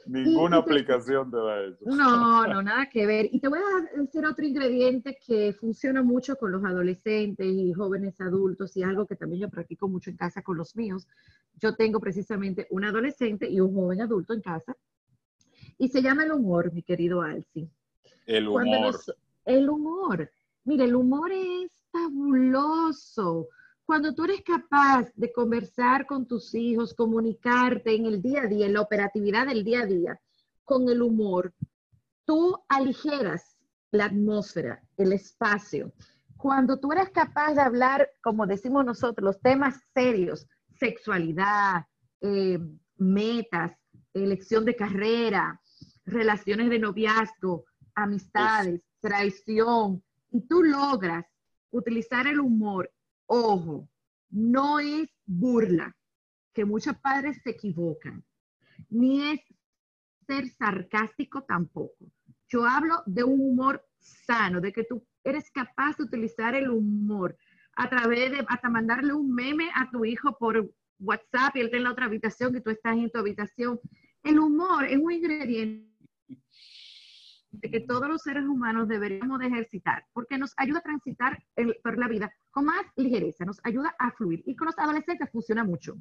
ninguna 0.08 0.58
aplicación 0.58 1.32
te 1.32 1.38
da 1.38 1.64
eso. 1.64 1.78
No, 1.86 2.46
no, 2.48 2.62
nada 2.62 2.90
que 2.90 3.06
ver. 3.06 3.30
Y 3.32 3.40
te 3.40 3.48
voy 3.48 3.60
a 3.60 4.02
decir 4.02 4.26
otro 4.26 4.46
ingrediente 4.46 5.18
que 5.26 5.54
funciona 5.54 6.04
mucho 6.04 6.36
con 6.36 6.52
los 6.52 6.64
adolescentes 6.64 7.46
y 7.46 7.74
jóvenes 7.74 8.20
adultos 8.20 8.76
y 8.76 8.84
algo 8.84 9.06
que 9.06 9.16
también 9.16 9.42
yo 9.42 9.50
practico 9.50 9.88
mucho 9.88 10.10
en 10.10 10.18
casa 10.18 10.42
con 10.42 10.58
los 10.58 10.76
míos. 10.76 11.08
Yo 11.56 11.76
tengo 11.76 12.00
precisamente 12.00 12.68
un 12.72 12.84
adolescente 12.84 13.50
y 13.50 13.60
un 13.60 13.74
joven 13.74 14.02
adulto 14.02 14.34
en 14.34 14.42
casa 14.42 14.76
y 15.78 15.90
se 15.90 16.02
llama 16.02 16.24
el 16.24 16.32
humor, 16.32 16.74
mi 16.74 16.84
querido 16.84 17.22
Alci. 17.22 17.70
El 18.26 18.48
humor. 18.48 18.96
el 19.46 19.70
humor. 19.70 20.30
Mire, 20.68 20.84
el 20.84 20.98
humor 20.98 21.32
es 21.32 21.72
fabuloso. 21.94 23.48
Cuando 23.86 24.14
tú 24.14 24.26
eres 24.26 24.42
capaz 24.42 25.10
de 25.16 25.32
conversar 25.32 26.06
con 26.06 26.28
tus 26.28 26.54
hijos, 26.54 26.94
comunicarte 26.94 27.96
en 27.96 28.06
el 28.06 28.22
día 28.22 28.42
a 28.42 28.48
día, 28.48 28.66
en 28.66 28.74
la 28.74 28.82
operatividad 28.82 29.48
del 29.48 29.64
día 29.64 29.84
a 29.84 29.86
día, 29.86 30.20
con 30.66 30.90
el 30.90 31.02
humor, 31.02 31.54
tú 32.26 32.60
aligeras 32.68 33.58
la 33.92 34.08
atmósfera, 34.08 34.84
el 34.98 35.14
espacio. 35.14 35.94
Cuando 36.36 36.78
tú 36.78 36.92
eres 36.92 37.12
capaz 37.12 37.54
de 37.54 37.62
hablar, 37.62 38.10
como 38.22 38.46
decimos 38.46 38.84
nosotros, 38.84 39.24
los 39.24 39.40
temas 39.40 39.80
serios, 39.94 40.48
sexualidad, 40.78 41.86
eh, 42.20 42.60
metas, 42.98 43.72
elección 44.14 44.66
de 44.66 44.76
carrera, 44.76 45.62
relaciones 46.04 46.70
de 46.70 46.80
noviazgo, 46.80 47.64
amistades, 47.96 48.82
traición, 49.00 50.04
y 50.32 50.42
tú 50.42 50.64
logras 50.64 51.26
utilizar 51.72 52.28
el 52.28 52.40
humor, 52.40 52.92
ojo, 53.26 53.90
no 54.30 54.80
es 54.80 55.10
burla, 55.26 55.96
que 56.54 56.66
muchos 56.66 56.98
padres 56.98 57.42
se 57.44 57.52
equivocan, 57.52 58.24
ni 58.90 59.32
es 59.32 59.42
ser 60.26 60.50
sarcástico 60.50 61.44
tampoco. 61.44 62.12
Yo 62.50 62.66
hablo 62.66 63.04
de 63.06 63.24
un 63.24 63.40
humor 63.40 63.86
sano, 64.00 64.62
de 64.62 64.72
que 64.72 64.84
tú 64.84 65.06
eres 65.24 65.50
capaz 65.52 65.98
de 65.98 66.04
utilizar 66.04 66.56
el 66.56 66.70
humor 66.70 67.38
a 67.76 67.90
través 67.90 68.32
de 68.32 68.46
hasta 68.48 68.70
mandarle 68.70 69.14
un 69.14 69.34
meme 69.34 69.70
a 69.76 69.90
tu 69.92 70.04
hijo 70.06 70.38
por 70.38 70.72
WhatsApp 71.00 71.56
y 71.56 71.60
él 71.60 71.66
está 71.68 71.78
en 71.78 71.84
la 71.84 71.92
otra 71.92 72.06
habitación 72.06 72.56
y 72.56 72.62
tú 72.62 72.72
estás 72.72 72.98
en 72.98 73.12
tu 73.12 73.20
habitación. 73.20 73.80
El 74.24 74.40
humor 74.40 74.86
es 74.86 74.98
un 74.98 75.12
ingrediente 75.12 75.88
que 77.62 77.80
todos 77.82 78.08
los 78.08 78.22
seres 78.22 78.46
humanos 78.46 78.88
deberíamos 78.88 79.40
de 79.40 79.48
ejercitar, 79.48 80.06
porque 80.14 80.38
nos 80.38 80.54
ayuda 80.58 80.80
a 80.80 80.84
transitar 80.84 81.44
por 81.84 81.98
la 81.98 82.08
vida 82.08 82.32
con 82.52 82.66
más 82.66 82.86
ligereza, 82.96 83.46
nos 83.46 83.60
ayuda 83.64 83.96
a 84.00 84.12
fluir. 84.12 84.44
Y 84.46 84.56
con 84.56 84.68
los 84.68 84.78
adolescentes 84.78 85.30
funciona 85.32 85.64
mucho. 85.64 85.98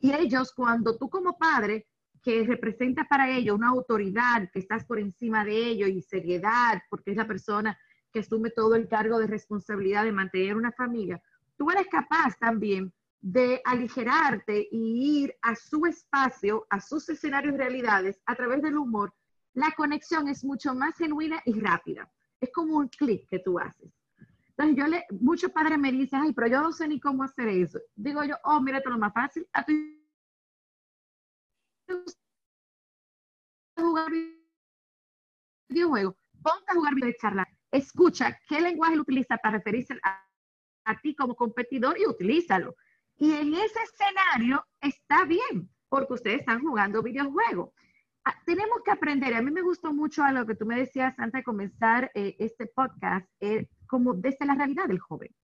Y 0.00 0.12
ellos, 0.12 0.52
cuando 0.52 0.96
tú 0.98 1.08
como 1.08 1.38
padre, 1.38 1.86
que 2.22 2.44
representa 2.44 3.04
para 3.04 3.30
ellos 3.30 3.56
una 3.56 3.68
autoridad, 3.68 4.48
que 4.52 4.60
estás 4.60 4.84
por 4.84 4.98
encima 4.98 5.44
de 5.44 5.56
ellos 5.56 5.90
y 5.90 6.02
seriedad, 6.02 6.82
porque 6.88 7.12
es 7.12 7.16
la 7.16 7.26
persona 7.26 7.76
que 8.12 8.20
asume 8.20 8.50
todo 8.50 8.74
el 8.74 8.88
cargo 8.88 9.18
de 9.18 9.26
responsabilidad 9.26 10.04
de 10.04 10.12
mantener 10.12 10.56
una 10.56 10.72
familia, 10.72 11.20
tú 11.56 11.70
eres 11.70 11.86
capaz 11.88 12.36
también 12.38 12.92
de 13.20 13.60
aligerarte 13.64 14.68
y 14.70 15.22
ir 15.22 15.34
a 15.42 15.54
su 15.54 15.86
espacio, 15.86 16.66
a 16.70 16.80
sus 16.80 17.08
escenarios 17.08 17.54
y 17.54 17.56
realidades 17.56 18.20
a 18.26 18.34
través 18.34 18.62
del 18.62 18.76
humor 18.76 19.14
la 19.54 19.70
conexión 19.72 20.28
es 20.28 20.44
mucho 20.44 20.74
más 20.74 20.96
genuina 20.96 21.40
y 21.44 21.58
rápida. 21.60 22.10
Es 22.40 22.50
como 22.52 22.78
un 22.78 22.88
clic 22.88 23.28
que 23.28 23.38
tú 23.38 23.58
haces. 23.58 23.90
Entonces, 24.56 24.76
yo 24.76 24.86
le, 24.86 25.06
muchos 25.20 25.50
padres 25.50 25.78
me 25.78 25.92
dicen, 25.92 26.20
ay, 26.22 26.32
pero 26.32 26.46
yo 26.48 26.60
no 26.62 26.72
sé 26.72 26.86
ni 26.88 27.00
cómo 27.00 27.22
hacer 27.22 27.48
eso. 27.48 27.78
Digo 27.94 28.22
yo, 28.24 28.36
oh, 28.44 28.60
mira, 28.60 28.78
esto 28.78 28.90
es 28.90 28.94
lo 28.94 29.00
más 29.00 29.12
fácil. 29.12 29.48
A 29.52 29.64
tu 29.64 29.72
jugar 33.76 34.10
videojuegos, 35.68 36.14
ponte 36.42 36.64
a 36.68 36.74
jugar 36.74 36.94
de 36.94 37.16
charla. 37.16 37.48
Escucha 37.70 38.38
qué 38.48 38.60
lenguaje 38.60 38.94
él 38.94 39.00
utiliza 39.00 39.36
para 39.38 39.58
referirse 39.58 39.98
a, 40.02 40.22
a 40.84 41.00
ti 41.00 41.14
como 41.14 41.34
competidor 41.34 41.98
y 41.98 42.06
utilízalo. 42.06 42.76
Y 43.16 43.32
en 43.32 43.54
ese 43.54 43.78
escenario 43.82 44.64
está 44.80 45.24
bien, 45.24 45.70
porque 45.88 46.14
ustedes 46.14 46.40
están 46.40 46.60
jugando 46.60 47.02
videojuegos. 47.02 47.70
Ah, 48.24 48.34
tenemos 48.46 48.82
que 48.84 48.90
aprender, 48.92 49.34
a 49.34 49.42
mí 49.42 49.50
me 49.50 49.62
gustó 49.62 49.92
mucho 49.92 50.22
a 50.22 50.32
lo 50.32 50.46
que 50.46 50.54
tú 50.54 50.64
me 50.64 50.78
decías 50.78 51.18
antes 51.18 51.40
de 51.40 51.44
comenzar 51.44 52.10
eh, 52.14 52.36
este 52.38 52.66
podcast, 52.66 53.28
eh, 53.40 53.66
como 53.86 54.14
desde 54.14 54.46
la 54.46 54.54
realidad 54.54 54.86
del 54.86 55.00
joven. 55.00 55.34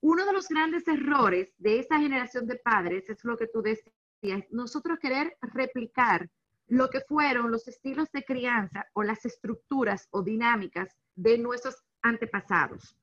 Uno 0.00 0.26
de 0.26 0.32
los 0.32 0.48
grandes 0.48 0.86
errores 0.86 1.52
de 1.58 1.80
esa 1.80 1.98
generación 1.98 2.46
de 2.46 2.56
padres 2.56 3.08
es 3.08 3.24
lo 3.24 3.36
que 3.36 3.46
tú 3.46 3.62
decías, 3.62 3.94
nosotros 4.50 4.98
querer 4.98 5.36
replicar 5.40 6.28
lo 6.66 6.90
que 6.90 7.00
fueron 7.00 7.50
los 7.50 7.66
estilos 7.66 8.10
de 8.12 8.24
crianza 8.24 8.86
o 8.92 9.02
las 9.02 9.24
estructuras 9.24 10.08
o 10.10 10.22
dinámicas 10.22 10.94
de 11.14 11.38
nuestros 11.38 11.82
antepasados. 12.02 12.96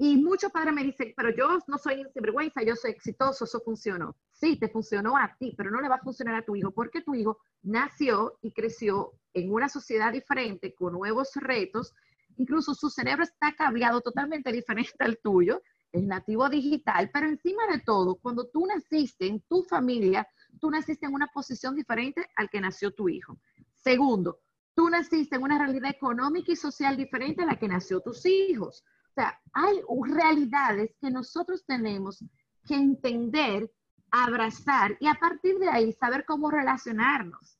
Y 0.00 0.16
muchos 0.16 0.52
padres 0.52 0.72
me 0.72 0.84
dicen, 0.84 1.12
pero 1.16 1.34
yo 1.34 1.58
no 1.66 1.76
soy 1.76 2.04
sinvergüenza, 2.14 2.62
yo 2.62 2.76
soy 2.76 2.92
exitoso, 2.92 3.44
eso 3.44 3.60
funcionó. 3.60 4.16
Sí, 4.30 4.56
te 4.56 4.68
funcionó 4.68 5.16
a 5.16 5.34
ti, 5.40 5.54
pero 5.56 5.72
no 5.72 5.80
le 5.80 5.88
va 5.88 5.96
a 5.96 6.00
funcionar 6.00 6.36
a 6.36 6.44
tu 6.44 6.54
hijo, 6.54 6.70
porque 6.70 7.02
tu 7.02 7.16
hijo 7.16 7.38
nació 7.62 8.38
y 8.40 8.52
creció 8.52 9.14
en 9.34 9.52
una 9.52 9.68
sociedad 9.68 10.12
diferente, 10.12 10.72
con 10.72 10.92
nuevos 10.92 11.30
retos. 11.34 11.96
Incluso 12.36 12.74
su 12.74 12.90
cerebro 12.90 13.24
está 13.24 13.52
cableado 13.56 14.00
totalmente 14.00 14.52
diferente 14.52 14.94
al 15.00 15.18
tuyo, 15.18 15.60
es 15.90 16.04
nativo 16.04 16.48
digital, 16.48 17.10
pero 17.12 17.26
encima 17.26 17.66
de 17.66 17.80
todo, 17.80 18.14
cuando 18.22 18.46
tú 18.46 18.66
naciste 18.66 19.26
en 19.26 19.40
tu 19.48 19.64
familia, 19.64 20.28
tú 20.60 20.70
naciste 20.70 21.06
en 21.06 21.14
una 21.14 21.26
posición 21.26 21.74
diferente 21.74 22.24
al 22.36 22.48
que 22.48 22.60
nació 22.60 22.92
tu 22.92 23.08
hijo. 23.08 23.36
Segundo, 23.74 24.38
tú 24.76 24.88
naciste 24.88 25.34
en 25.34 25.42
una 25.42 25.58
realidad 25.58 25.90
económica 25.90 26.52
y 26.52 26.56
social 26.56 26.96
diferente 26.96 27.42
a 27.42 27.46
la 27.46 27.58
que 27.58 27.66
nació 27.66 28.00
tus 28.00 28.24
hijos 28.26 28.84
sea, 29.20 29.40
hay 29.52 29.80
realidades 30.06 30.94
que 31.00 31.10
nosotros 31.10 31.64
tenemos 31.66 32.24
que 32.66 32.74
entender, 32.74 33.70
abrazar 34.10 34.96
y 35.00 35.06
a 35.06 35.14
partir 35.14 35.58
de 35.58 35.68
ahí 35.68 35.92
saber 35.92 36.24
cómo 36.24 36.50
relacionarnos. 36.50 37.58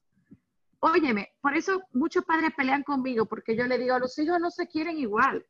Óyeme, 0.80 1.34
por 1.40 1.56
eso 1.56 1.82
muchos 1.92 2.24
padres 2.24 2.52
pelean 2.56 2.84
conmigo 2.84 3.26
porque 3.26 3.56
yo 3.56 3.66
le 3.66 3.78
digo, 3.78 3.98
los 3.98 4.16
hijos 4.18 4.38
no 4.40 4.50
se 4.50 4.68
quieren 4.68 4.96
igual. 4.98 5.44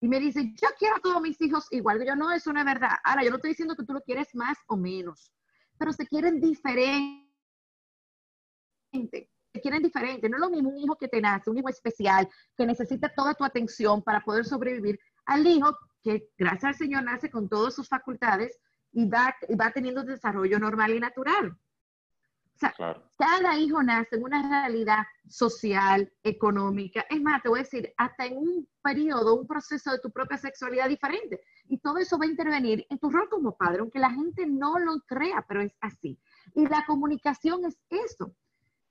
Y 0.00 0.08
me 0.08 0.18
dicen, 0.18 0.54
yo 0.56 0.68
quiero 0.78 0.96
a 0.96 1.00
todos 1.00 1.20
mis 1.20 1.40
hijos 1.40 1.66
igual. 1.70 2.04
Yo 2.06 2.16
no, 2.16 2.32
eso 2.32 2.52
no 2.52 2.60
es 2.60 2.64
verdad. 2.64 2.96
Ahora, 3.04 3.22
yo 3.22 3.30
no 3.30 3.36
estoy 3.36 3.50
diciendo 3.50 3.76
que 3.76 3.84
tú 3.84 3.92
lo 3.92 4.00
quieres 4.00 4.34
más 4.34 4.56
o 4.66 4.76
menos, 4.76 5.32
pero 5.76 5.92
se 5.92 6.06
quieren 6.06 6.40
diferente. 6.40 7.28
Se 9.52 9.60
quieren 9.60 9.82
diferente. 9.82 10.28
No 10.28 10.36
es 10.36 10.40
lo 10.40 10.50
mismo 10.50 10.70
un 10.70 10.78
hijo 10.78 10.96
que 10.96 11.08
te 11.08 11.20
nace, 11.20 11.50
un 11.50 11.58
hijo 11.58 11.68
especial, 11.68 12.28
que 12.56 12.64
necesita 12.64 13.12
toda 13.14 13.34
tu 13.34 13.44
atención 13.44 14.02
para 14.02 14.20
poder 14.24 14.46
sobrevivir, 14.46 14.98
al 15.30 15.46
hijo 15.46 15.78
que 16.02 16.28
gracias 16.36 16.64
al 16.64 16.74
Señor 16.74 17.04
nace 17.04 17.30
con 17.30 17.48
todas 17.48 17.74
sus 17.74 17.88
facultades 17.88 18.58
y 18.92 19.08
va, 19.08 19.34
va 19.58 19.70
teniendo 19.70 20.02
desarrollo 20.02 20.58
normal 20.58 20.92
y 20.92 20.98
natural. 20.98 21.50
O 21.50 22.58
sea, 22.58 22.74
cada 23.16 23.56
hijo 23.56 23.82
nace 23.82 24.16
en 24.16 24.24
una 24.24 24.42
realidad 24.42 25.04
social, 25.28 26.12
económica. 26.24 27.06
Es 27.08 27.22
más, 27.22 27.42
te 27.42 27.48
voy 27.48 27.60
a 27.60 27.62
decir, 27.62 27.94
hasta 27.96 28.26
en 28.26 28.36
un 28.36 28.68
periodo, 28.82 29.36
un 29.36 29.46
proceso 29.46 29.92
de 29.92 30.00
tu 30.00 30.10
propia 30.10 30.36
sexualidad 30.36 30.88
diferente. 30.88 31.40
Y 31.68 31.78
todo 31.78 31.98
eso 31.98 32.18
va 32.18 32.24
a 32.24 32.28
intervenir 32.28 32.84
en 32.90 32.98
tu 32.98 33.08
rol 33.08 33.28
como 33.30 33.56
padre, 33.56 33.78
aunque 33.80 34.00
la 34.00 34.10
gente 34.10 34.46
no 34.46 34.78
lo 34.78 35.00
crea, 35.06 35.44
pero 35.48 35.62
es 35.62 35.72
así. 35.80 36.18
Y 36.54 36.66
la 36.66 36.84
comunicación 36.86 37.64
es 37.64 37.78
eso. 37.88 38.34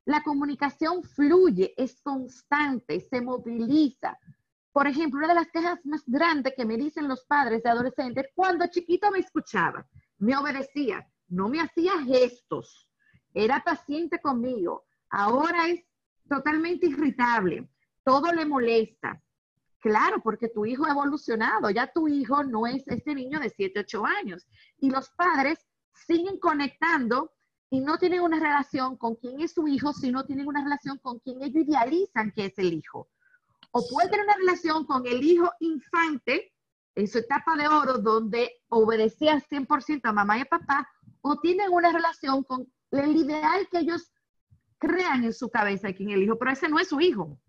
La 0.05 0.23
comunicación 0.23 1.03
fluye, 1.03 1.73
es 1.77 2.01
constante, 2.01 3.01
se 3.01 3.21
moviliza. 3.21 4.17
Por 4.79 4.87
ejemplo, 4.87 5.17
una 5.17 5.27
de 5.27 5.33
las 5.33 5.51
quejas 5.51 5.77
más 5.83 6.03
grandes 6.05 6.53
que 6.55 6.63
me 6.63 6.77
dicen 6.77 7.09
los 7.09 7.25
padres 7.25 7.61
de 7.61 7.69
adolescentes, 7.69 8.27
cuando 8.33 8.65
chiquito 8.67 9.11
me 9.11 9.19
escuchaba, 9.19 9.85
me 10.19 10.37
obedecía, 10.37 11.05
no 11.27 11.49
me 11.49 11.59
hacía 11.59 12.01
gestos, 12.01 12.89
era 13.33 13.61
paciente 13.61 14.21
conmigo, 14.21 14.85
ahora 15.09 15.67
es 15.67 15.83
totalmente 16.29 16.85
irritable, 16.85 17.69
todo 18.05 18.31
le 18.31 18.45
molesta. 18.45 19.21
Claro, 19.79 20.21
porque 20.23 20.47
tu 20.47 20.65
hijo 20.65 20.85
ha 20.85 20.91
evolucionado, 20.91 21.69
ya 21.71 21.91
tu 21.91 22.07
hijo 22.07 22.41
no 22.45 22.65
es 22.65 22.87
este 22.87 23.13
niño 23.13 23.41
de 23.41 23.49
7, 23.49 23.81
8 23.81 24.05
años. 24.05 24.47
Y 24.77 24.91
los 24.91 25.09
padres 25.09 25.59
siguen 25.91 26.39
conectando 26.39 27.33
y 27.69 27.81
no 27.81 27.97
tienen 27.97 28.21
una 28.21 28.39
relación 28.39 28.95
con 28.95 29.15
quién 29.15 29.41
es 29.41 29.51
su 29.51 29.67
hijo, 29.67 29.91
sino 29.91 30.23
tienen 30.23 30.47
una 30.47 30.63
relación 30.63 30.99
con 30.99 31.19
quien 31.19 31.43
ellos 31.43 31.65
idealizan 31.67 32.31
que 32.31 32.45
es 32.45 32.57
el 32.59 32.71
hijo 32.71 33.09
o 33.71 33.87
puede 33.87 34.09
tener 34.09 34.25
una 34.25 34.35
relación 34.35 34.85
con 34.85 35.05
el 35.05 35.23
hijo 35.23 35.51
infante 35.59 36.53
en 36.95 37.07
su 37.07 37.19
etapa 37.19 37.55
de 37.55 37.67
oro 37.67 37.97
donde 37.99 38.51
obedecía 38.69 39.39
100% 39.39 40.01
a 40.03 40.13
mamá 40.13 40.37
y 40.37 40.41
a 40.41 40.45
papá, 40.45 40.89
o 41.21 41.39
tienen 41.39 41.71
una 41.71 41.91
relación 41.91 42.43
con 42.43 42.71
el 42.91 43.15
ideal 43.15 43.67
que 43.71 43.79
ellos 43.79 44.11
crean 44.77 45.23
en 45.23 45.33
su 45.33 45.49
cabeza 45.49 45.89
aquí 45.89 46.03
en 46.03 46.11
el 46.11 46.23
hijo, 46.23 46.37
pero 46.37 46.51
ese 46.51 46.69
no 46.69 46.79
es 46.79 46.87
su 46.89 46.99
hijo. 46.99 47.39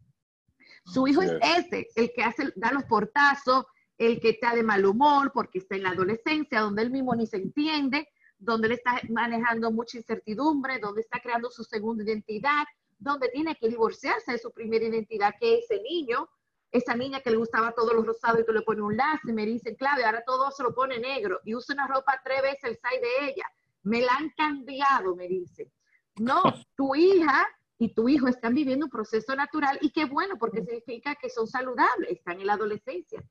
Su 0.85 1.07
hijo 1.07 1.23
es 1.23 1.33
ese, 1.43 1.89
el 1.95 2.13
que 2.15 2.23
hace, 2.23 2.53
da 2.57 2.73
los 2.73 2.85
portazos, 2.85 3.65
el 3.97 4.21
que 4.21 4.31
está 4.31 4.55
de 4.55 4.63
mal 4.63 4.85
humor 4.85 5.31
porque 5.33 5.59
está 5.59 5.77
en 5.77 5.85
la 5.85 5.91
adolescencia, 5.91 6.61
donde 6.61 6.83
él 6.83 6.91
mismo 6.91 7.15
ni 7.15 7.27
se 7.27 7.37
entiende, 7.37 8.09
donde 8.39 8.69
él 8.69 8.73
está 8.73 9.01
manejando 9.11 9.71
mucha 9.71 9.99
incertidumbre, 9.99 10.79
donde 10.79 11.03
está 11.03 11.21
creando 11.21 11.51
su 11.51 11.65
segunda 11.65 12.03
identidad, 12.03 12.65
donde 13.01 13.29
tiene 13.31 13.57
que 13.57 13.69
divorciarse 13.69 14.33
de 14.33 14.39
su 14.39 14.53
primera 14.53 14.85
identidad, 14.85 15.35
que 15.41 15.59
es 15.59 15.65
ese 15.71 15.83
niño, 15.83 16.29
esa 16.71 16.95
niña 16.95 17.21
que 17.21 17.31
le 17.31 17.39
gustaba 17.39 17.73
todo 17.73 17.95
lo 17.95 18.03
rosado 18.03 18.39
y 18.39 18.45
tú 18.45 18.53
le 18.53 18.63
pones 18.63 18.83
un 18.83 18.97
lazo 18.97 19.29
y 19.29 19.33
me 19.33 19.47
dicen, 19.47 19.75
Claudia, 19.75 20.07
ahora 20.07 20.23
todo 20.25 20.51
se 20.53 20.63
lo 20.63 20.73
pone 20.75 21.01
negro 21.01 21.41
y 21.45 21.55
usa 21.55 21.75
una 21.75 21.89
ropa 21.89 22.21
tres 22.23 22.43
veces 22.43 22.65
el 22.65 22.77
size 22.77 23.01
de 23.01 23.31
ella. 23.31 23.45
Me 23.83 24.03
la 24.03 24.13
han 24.13 24.31
cambiado, 24.31 25.17
me 25.17 25.27
dice. 25.27 25.73
No, 26.19 26.43
tu 26.77 26.95
hija 26.95 27.49
y 27.79 27.95
tu 27.95 28.09
hijo 28.09 28.29
están 28.29 28.55
viviendo 28.55 28.87
un 28.87 28.91
proceso 28.91 29.35
natural 29.35 29.79
y 29.81 29.91
qué 29.91 30.05
bueno 30.05 30.37
porque 30.39 30.63
significa 30.63 31.17
que 31.17 31.31
son 31.31 31.49
saludables, 31.49 32.11
están 32.11 32.39
en 32.39 32.47
la 32.47 32.53
adolescencia. 32.53 33.25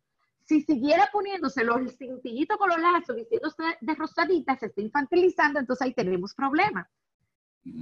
Si 0.44 0.62
siguiera 0.62 1.08
poniéndose 1.14 1.64
los 1.64 1.96
cintillitos 1.96 2.58
con 2.58 2.70
los 2.70 2.80
lazos, 2.80 3.16
diciéndose 3.16 3.62
de 3.80 3.94
rosadita, 3.94 4.58
se 4.58 4.66
está 4.66 4.82
infantilizando, 4.82 5.60
entonces 5.60 5.86
ahí 5.86 5.94
tenemos 5.94 6.34
problemas. 6.34 6.88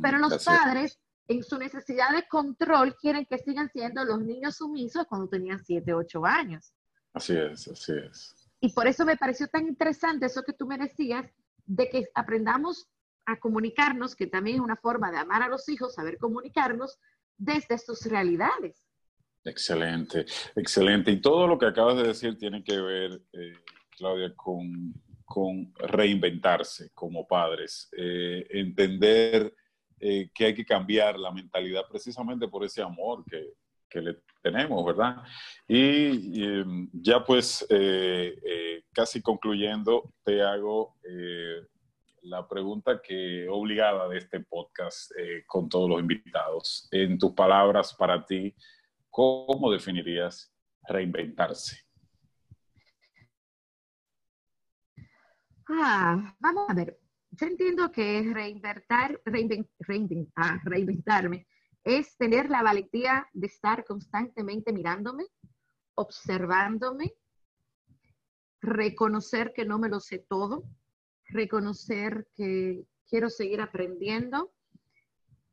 Pero 0.02 0.18
los 0.18 0.44
padres 0.44 1.00
en 1.28 1.44
su 1.44 1.58
necesidad 1.58 2.16
de 2.16 2.28
control 2.28 2.96
quieren 2.96 3.26
que 3.26 3.38
sigan 3.38 3.70
siendo 3.70 4.04
los 4.06 4.22
niños 4.22 4.56
sumisos 4.58 5.06
cuando 5.08 5.28
tenían 5.28 5.60
7, 5.60 5.94
8 5.94 6.26
años. 6.26 6.74
Así 7.14 7.36
es, 7.36 7.68
así 7.68 7.94
es. 7.94 8.50
Y 8.60 8.72
por 8.72 8.88
eso 8.88 9.06
me 9.06 9.18
pareció 9.18 9.48
tan 9.48 9.68
interesante 9.68 10.26
eso 10.26 10.44
que 10.44 10.54
tú 10.54 10.66
me 10.66 10.78
decías, 10.78 11.26
de 11.66 11.90
que 11.90 12.08
aprendamos 12.16 12.88
a 13.26 13.40
comunicarnos, 13.40 14.16
que 14.16 14.28
también 14.28 14.58
es 14.58 14.62
una 14.62 14.78
forma 14.78 15.12
de 15.12 15.18
amar 15.18 15.44
a 15.44 15.50
los 15.50 15.68
hijos, 15.70 15.94
saber 15.94 16.18
comunicarnos 16.18 16.98
desde 17.38 17.78
sus 17.78 18.06
realidades. 18.06 18.88
Excelente, 19.44 20.26
excelente. 20.56 21.12
Y 21.12 21.22
todo 21.22 21.48
lo 21.48 21.58
que 21.58 21.66
acabas 21.66 21.98
de 21.98 22.08
decir 22.08 22.38
tiene 22.38 22.64
que 22.64 22.80
ver, 22.80 23.22
eh, 23.34 23.54
Claudia, 23.98 24.34
con, 24.36 24.94
con, 25.26 25.74
reinventarse 25.76 26.92
como 26.94 27.28
padres, 27.28 27.90
eh, 27.98 28.46
entender 28.50 29.54
eh, 30.00 30.30
que 30.34 30.46
hay 30.46 30.54
que 30.54 30.66
cambiar 30.66 31.18
la 31.18 31.32
mentalidad 31.32 31.84
precisamente 31.90 32.48
por 32.48 32.64
ese 32.64 32.84
amor 32.84 33.24
que, 33.26 33.54
que 33.90 34.00
le 34.00 34.20
tenemos, 34.44 34.86
¿verdad? 34.86 35.24
Y, 35.68 36.44
em, 36.44 36.90
ya 36.94 37.24
pues, 37.24 37.66
eh, 37.70 38.38
eh, 38.46 38.84
casi 38.94 39.22
concluyendo, 39.22 40.14
te 40.24 40.42
hago 40.44 40.96
la 42.24 42.48
pregunta 42.48 43.02
que 43.02 43.48
obligada 43.50 44.10
de 44.10 44.18
este 44.18 44.42
podcast 44.42 45.12
con 45.46 45.70
todos 45.70 45.90
los 45.90 46.00
invitados. 46.00 46.88
En 46.92 47.18
tus 47.18 47.32
palabras, 47.32 47.94
para 47.94 48.26
ti, 48.26 48.54
¿cómo 49.10 49.72
definirías 49.72 50.54
reinventarse? 50.88 51.78
Ah, 55.70 56.36
vamos 56.40 56.70
a 56.70 56.74
ver 56.74 57.07
yo 57.32 57.48
entiendo 57.48 57.92
que 57.92 58.24
reinventar, 58.34 59.20
ah, 60.36 60.62
reinventarme 60.64 61.48
es 61.84 62.18
tener 62.18 62.50
la 62.50 62.64
valentía 62.64 63.28
de 63.34 63.48
estar 63.48 63.86
constantemente 63.86 64.74
mirándome, 64.74 65.26
observándome, 65.96 67.14
reconocer 68.62 69.54
que 69.54 69.66
no 69.66 69.80
me 69.80 69.90
lo 69.90 70.00
sé 70.00 70.20
todo, 70.20 70.64
reconocer 71.30 72.28
que 72.36 72.86
quiero 73.10 73.30
seguir 73.30 73.62
aprendiendo 73.62 74.52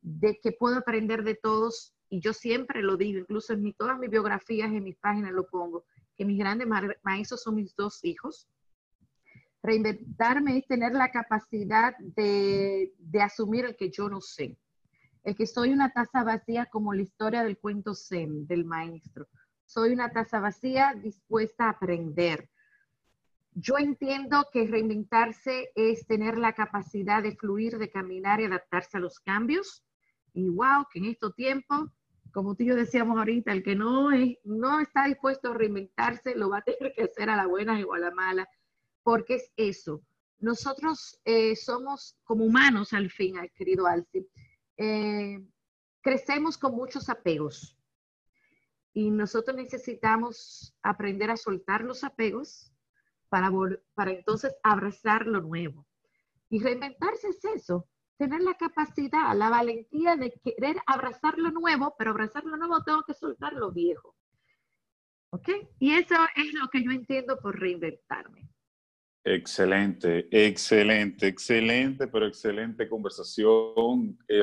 de 0.00 0.38
que 0.40 0.52
puedo 0.52 0.76
aprender 0.76 1.22
de 1.22 1.34
todos, 1.34 1.94
y 2.08 2.20
yo 2.20 2.32
siempre 2.32 2.82
lo 2.82 2.96
digo, 2.96 3.18
incluso 3.18 3.52
en 3.52 3.72
todas 3.74 3.98
mis 3.98 4.10
biografías, 4.10 4.72
en 4.72 4.84
mis 4.84 4.96
páginas 4.96 5.32
lo 5.32 5.46
pongo, 5.46 5.84
que 6.16 6.24
mis 6.24 6.38
grandes 6.38 6.68
maestros 7.02 7.42
son 7.42 7.56
mis 7.56 7.74
dos 7.74 8.04
hijos. 8.04 8.48
Reinventarme 9.64 10.58
es 10.58 10.66
tener 10.66 10.92
la 10.92 11.10
capacidad 11.10 11.96
de, 11.98 12.92
de 12.98 13.22
asumir 13.22 13.64
el 13.64 13.76
que 13.76 13.90
yo 13.90 14.10
no 14.10 14.20
sé, 14.20 14.58
el 15.22 15.34
que 15.34 15.46
soy 15.46 15.72
una 15.72 15.90
taza 15.90 16.22
vacía 16.22 16.66
como 16.66 16.92
la 16.92 17.00
historia 17.00 17.42
del 17.42 17.56
cuento 17.56 17.94
Zen 17.94 18.46
del 18.46 18.66
maestro. 18.66 19.26
Soy 19.64 19.94
una 19.94 20.10
taza 20.10 20.38
vacía 20.38 20.92
dispuesta 21.02 21.64
a 21.64 21.70
aprender. 21.70 22.50
Yo 23.54 23.78
entiendo 23.78 24.48
que 24.52 24.66
reinventarse 24.66 25.70
es 25.74 26.06
tener 26.06 26.36
la 26.36 26.52
capacidad 26.52 27.22
de 27.22 27.34
fluir, 27.34 27.78
de 27.78 27.90
caminar 27.90 28.42
y 28.42 28.44
adaptarse 28.44 28.98
a 28.98 29.00
los 29.00 29.18
cambios. 29.18 29.82
Y 30.34 30.50
wow, 30.50 30.84
que 30.92 30.98
en 30.98 31.06
estos 31.06 31.34
tiempos, 31.36 31.88
como 32.34 32.54
tú 32.54 32.64
y 32.64 32.66
yo 32.66 32.76
decíamos 32.76 33.16
ahorita, 33.16 33.52
el 33.52 33.62
que 33.62 33.76
no, 33.76 34.12
es, 34.12 34.36
no 34.44 34.78
está 34.80 35.06
dispuesto 35.06 35.52
a 35.52 35.54
reinventarse 35.54 36.34
lo 36.34 36.50
va 36.50 36.58
a 36.58 36.62
tener 36.62 36.92
que 36.94 37.04
hacer 37.04 37.30
a 37.30 37.36
la 37.36 37.46
buena 37.46 37.82
o 37.86 37.94
a 37.94 37.98
la 37.98 38.10
mala, 38.10 38.46
porque 39.04 39.36
es 39.36 39.52
eso. 39.56 40.02
Nosotros 40.40 41.20
eh, 41.24 41.54
somos 41.54 42.18
como 42.24 42.44
humanos 42.44 42.92
al 42.92 43.10
fin, 43.10 43.36
querido 43.54 43.86
Alci. 43.86 44.26
Eh, 44.76 45.46
crecemos 46.00 46.58
con 46.58 46.74
muchos 46.74 47.08
apegos 47.08 47.78
y 48.92 49.10
nosotros 49.10 49.56
necesitamos 49.56 50.76
aprender 50.82 51.30
a 51.30 51.36
soltar 51.36 51.82
los 51.82 52.02
apegos 52.02 52.72
para, 53.28 53.50
para 53.94 54.12
entonces 54.12 54.54
abrazar 54.62 55.26
lo 55.26 55.40
nuevo. 55.40 55.86
Y 56.50 56.60
reinventarse 56.60 57.28
es 57.28 57.44
eso, 57.44 57.88
tener 58.16 58.40
la 58.42 58.54
capacidad, 58.54 59.34
la 59.34 59.50
valentía 59.50 60.16
de 60.16 60.32
querer 60.44 60.76
abrazar 60.86 61.38
lo 61.38 61.50
nuevo, 61.50 61.94
pero 61.98 62.10
abrazar 62.10 62.44
lo 62.44 62.56
nuevo 62.56 62.82
tengo 62.84 63.02
que 63.02 63.14
soltar 63.14 63.52
lo 63.52 63.72
viejo. 63.72 64.16
¿Ok? 65.30 65.48
Y 65.80 65.94
eso 65.94 66.14
es 66.36 66.52
lo 66.54 66.68
que 66.68 66.84
yo 66.84 66.92
entiendo 66.92 67.38
por 67.40 67.58
reinventarme. 67.58 68.53
Excelente, 69.26 70.28
excelente, 70.30 71.26
excelente, 71.26 72.08
pero 72.08 72.26
excelente 72.26 72.86
conversación 72.86 74.18
eh, 74.28 74.42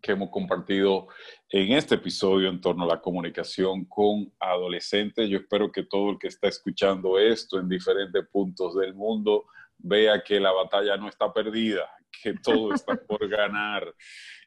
que 0.00 0.12
hemos 0.12 0.30
compartido 0.30 1.08
en 1.48 1.72
este 1.72 1.96
episodio 1.96 2.48
en 2.48 2.60
torno 2.60 2.84
a 2.84 2.94
la 2.94 3.00
comunicación 3.00 3.86
con 3.86 4.32
adolescentes. 4.38 5.28
Yo 5.28 5.38
espero 5.38 5.72
que 5.72 5.82
todo 5.82 6.10
el 6.10 6.18
que 6.18 6.28
está 6.28 6.46
escuchando 6.46 7.18
esto 7.18 7.58
en 7.58 7.68
diferentes 7.68 8.24
puntos 8.28 8.76
del 8.76 8.94
mundo 8.94 9.46
vea 9.78 10.22
que 10.22 10.38
la 10.38 10.52
batalla 10.52 10.96
no 10.96 11.08
está 11.08 11.32
perdida, 11.32 11.90
que 12.22 12.34
todo 12.34 12.72
está 12.74 12.94
por 13.04 13.28
ganar 13.28 13.92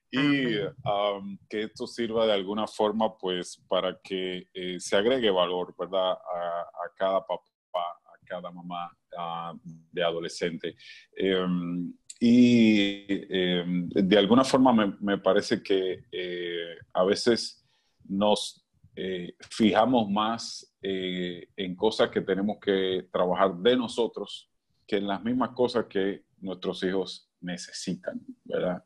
y 0.09 0.59
um, 0.59 1.37
que 1.49 1.63
esto 1.63 1.87
sirva 1.87 2.25
de 2.25 2.33
alguna 2.33 2.67
forma 2.67 3.17
pues 3.17 3.61
para 3.67 3.99
que 4.01 4.47
eh, 4.53 4.79
se 4.79 4.95
agregue 4.95 5.29
valor, 5.29 5.75
¿verdad? 5.77 6.11
A, 6.11 6.61
a 6.61 6.93
cada 6.95 7.25
papá 7.25 8.00
cada 8.31 8.49
mamá 8.49 8.89
ah, 9.17 9.53
de 9.91 10.01
adolescente. 10.01 10.75
Em, 11.13 11.93
y 12.17 13.05
em, 13.29 13.89
de 13.89 14.17
alguna 14.17 14.45
forma 14.45 14.95
me, 15.01 15.17
parece 15.17 15.61
que 15.61 16.05
eh, 16.11 16.75
a 16.93 17.03
veces 17.03 17.65
nos 18.05 18.65
eh, 18.95 19.33
fijamos 19.49 20.09
más 20.09 20.73
eh, 20.81 21.49
en 21.57 21.75
cosas 21.75 22.09
que 22.09 22.21
tenemos 22.21 22.57
que 22.61 23.07
trabajar 23.11 23.55
de 23.55 23.75
nosotros 23.75 24.49
que 24.87 24.97
en 24.97 25.07
las 25.07 25.21
mismas 25.23 25.49
cosas 25.51 25.85
que 25.87 26.23
nuestros 26.39 26.83
hijos 26.83 27.29
necesitan, 27.39 28.19
¿verdad? 28.43 28.83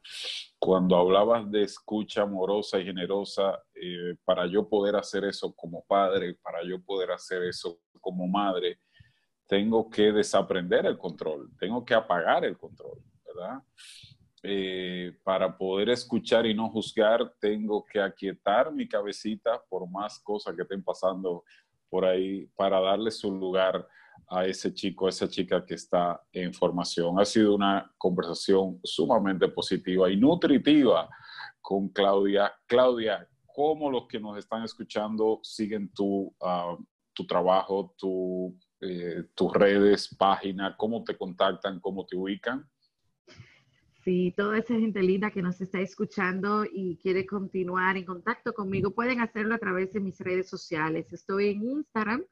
Cuando 0.59 0.95
hablabas 0.95 1.49
de 1.51 1.63
escucha 1.63 2.21
amorosa 2.21 2.79
y 2.79 2.85
generosa, 2.85 3.59
para 4.23 4.45
yo 4.47 4.67
poder 4.69 4.95
hacer 4.95 5.25
eso 5.25 5.53
como 5.53 5.83
padre, 5.85 6.35
para 6.41 6.63
yo 6.63 6.81
poder 6.81 7.11
hacer 7.11 7.43
eso 7.43 7.79
como 7.99 8.27
madre, 8.27 8.79
tengo 9.47 9.89
que 9.89 10.11
desaprender 10.11 10.85
el 10.85 10.97
control, 10.97 11.51
tengo 11.59 11.85
que 11.85 11.93
apagar 11.93 12.45
el 12.45 12.57
control, 12.57 12.99
¿verdad? 13.25 13.61
Eh, 14.43 15.17
para 15.23 15.57
poder 15.57 15.89
escuchar 15.89 16.45
y 16.45 16.53
no 16.53 16.69
juzgar, 16.69 17.33
tengo 17.39 17.83
que 17.83 17.99
aquietar 17.99 18.71
mi 18.71 18.87
cabecita 18.87 19.61
por 19.67 19.89
más 19.89 20.19
cosas 20.19 20.55
que 20.55 20.61
estén 20.61 20.83
pasando 20.83 21.43
por 21.89 22.05
ahí 22.05 22.45
para 22.55 22.79
darle 22.79 23.09
su 23.09 23.31
lugar 23.31 23.87
a 24.27 24.45
ese 24.45 24.73
chico, 24.73 25.05
a 25.05 25.09
esa 25.09 25.27
chica 25.27 25.65
que 25.65 25.75
está 25.75 26.21
en 26.31 26.53
formación. 26.53 27.19
Ha 27.19 27.25
sido 27.25 27.55
una 27.55 27.91
conversación 27.97 28.79
sumamente 28.83 29.47
positiva 29.47 30.09
y 30.09 30.17
nutritiva 30.17 31.09
con 31.61 31.89
Claudia. 31.89 32.53
Claudia, 32.67 33.27
¿cómo 33.47 33.89
los 33.89 34.07
que 34.07 34.19
nos 34.19 34.37
están 34.37 34.63
escuchando 34.63 35.39
siguen 35.41 35.91
tu, 35.93 36.35
ah, 36.41 36.77
tu 37.13 37.25
trabajo, 37.25 37.95
tu 37.97 38.55
eh, 38.87 39.23
tus 39.33 39.51
redes, 39.53 40.13
página, 40.15 40.75
cómo 40.77 41.03
te 41.03 41.17
contactan, 41.17 41.79
cómo 41.79 42.05
te 42.05 42.15
ubican. 42.15 42.69
Sí, 44.03 44.33
toda 44.37 44.59
esa 44.59 44.75
gente 44.75 45.01
linda 45.01 45.31
que 45.31 45.41
nos 45.41 45.59
está 45.61 45.79
escuchando 45.79 46.63
y 46.71 46.97
quiere 46.97 47.25
continuar 47.25 47.97
en 47.97 48.05
contacto 48.05 48.53
conmigo, 48.53 48.91
pueden 48.91 49.19
hacerlo 49.19 49.55
a 49.55 49.57
través 49.57 49.93
de 49.93 49.99
mis 49.99 50.19
redes 50.19 50.47
sociales. 50.47 51.11
Estoy 51.11 51.49
en 51.49 51.63
Instagram, 51.63 52.23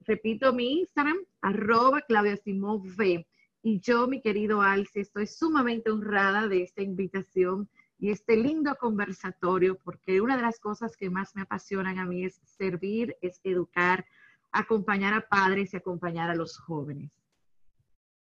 Repito 0.08 0.51
mi 0.51 0.80
Instagram, 0.80 1.19
arroba 1.41 2.01
Claudia 2.01 2.38
Simón 2.38 2.82
V. 2.82 3.27
Y 3.62 3.80
yo, 3.80 4.08
mi 4.08 4.21
querido 4.21 4.63
Alce, 4.63 5.01
estoy 5.01 5.27
sumamente 5.27 5.91
honrada 5.91 6.47
de 6.47 6.63
esta 6.63 6.82
invitación 6.82 7.69
y 7.99 8.10
este 8.10 8.36
lindo 8.36 8.75
conversatorio, 8.80 9.77
porque 9.84 10.19
una 10.19 10.36
de 10.36 10.41
las 10.41 10.60
cosas 10.60 10.97
que 10.97 11.12
más 11.12 11.36
me 11.36 11.43
apasionan 11.43 11.99
a 11.99 12.06
mí 12.06 12.25
es 12.25 12.41
servir, 12.43 13.15
es 13.21 13.39
educar, 13.43 14.04
acompañar 14.52 15.14
a 15.14 15.22
padres 15.22 15.74
y 15.74 15.78
acompañar 15.78 16.30
a 16.30 16.36
los 16.36 16.58
jóvenes. 16.58 17.12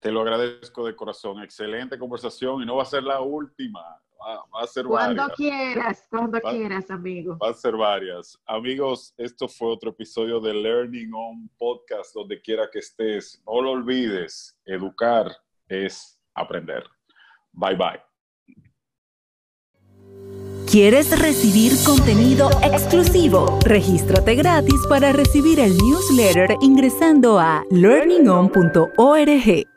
Te 0.01 0.11
lo 0.11 0.21
agradezco 0.21 0.87
de 0.87 0.95
corazón. 0.95 1.43
Excelente 1.43 1.99
conversación 1.99 2.63
y 2.63 2.67
no 2.67 2.77
va 2.77 2.83
a 2.83 2.87
ser 2.87 3.03
la 3.03 3.21
última. 3.21 3.81
Va, 4.27 4.63
a 4.63 4.67
ser 4.67 4.87
cuando 4.87 5.29
quieras, 5.31 6.07
cuando 6.09 6.41
quieras, 6.41 6.91
amigo. 6.91 7.37
Va 7.39 7.51
a 7.51 7.55
ser 7.55 7.77
varias. 7.77 8.41
Amigos, 8.47 9.13
esto 9.19 9.49
fue 9.49 9.69
otro 9.69 9.91
episodio 9.91 10.41
de 10.41 10.55
Learning 10.55 11.13
On 11.13 11.51
Podcast, 11.59 12.15
donde 12.15 12.41
quiera 12.41 12.69
que 12.73 12.79
estés. 12.79 13.43
No 13.47 13.61
lo 13.61 13.73
olvides, 13.73 14.59
educar 14.65 15.31
es 15.69 16.19
aprender. 16.35 16.85
Bye 17.53 17.77
bye. 17.77 18.14
¿Quieres 20.75 21.17
recibir 21.21 21.73
contenido 21.87 22.51
exclusivo? 22.65 23.61
Regístrate 23.65 24.35
gratis 24.35 24.81
para 24.89 25.13
recibir 25.13 25.61
el 25.61 25.79
newsletter 25.79 26.57
ingresando 26.63 27.39
a 27.39 27.63
learningon.org. 27.71 29.74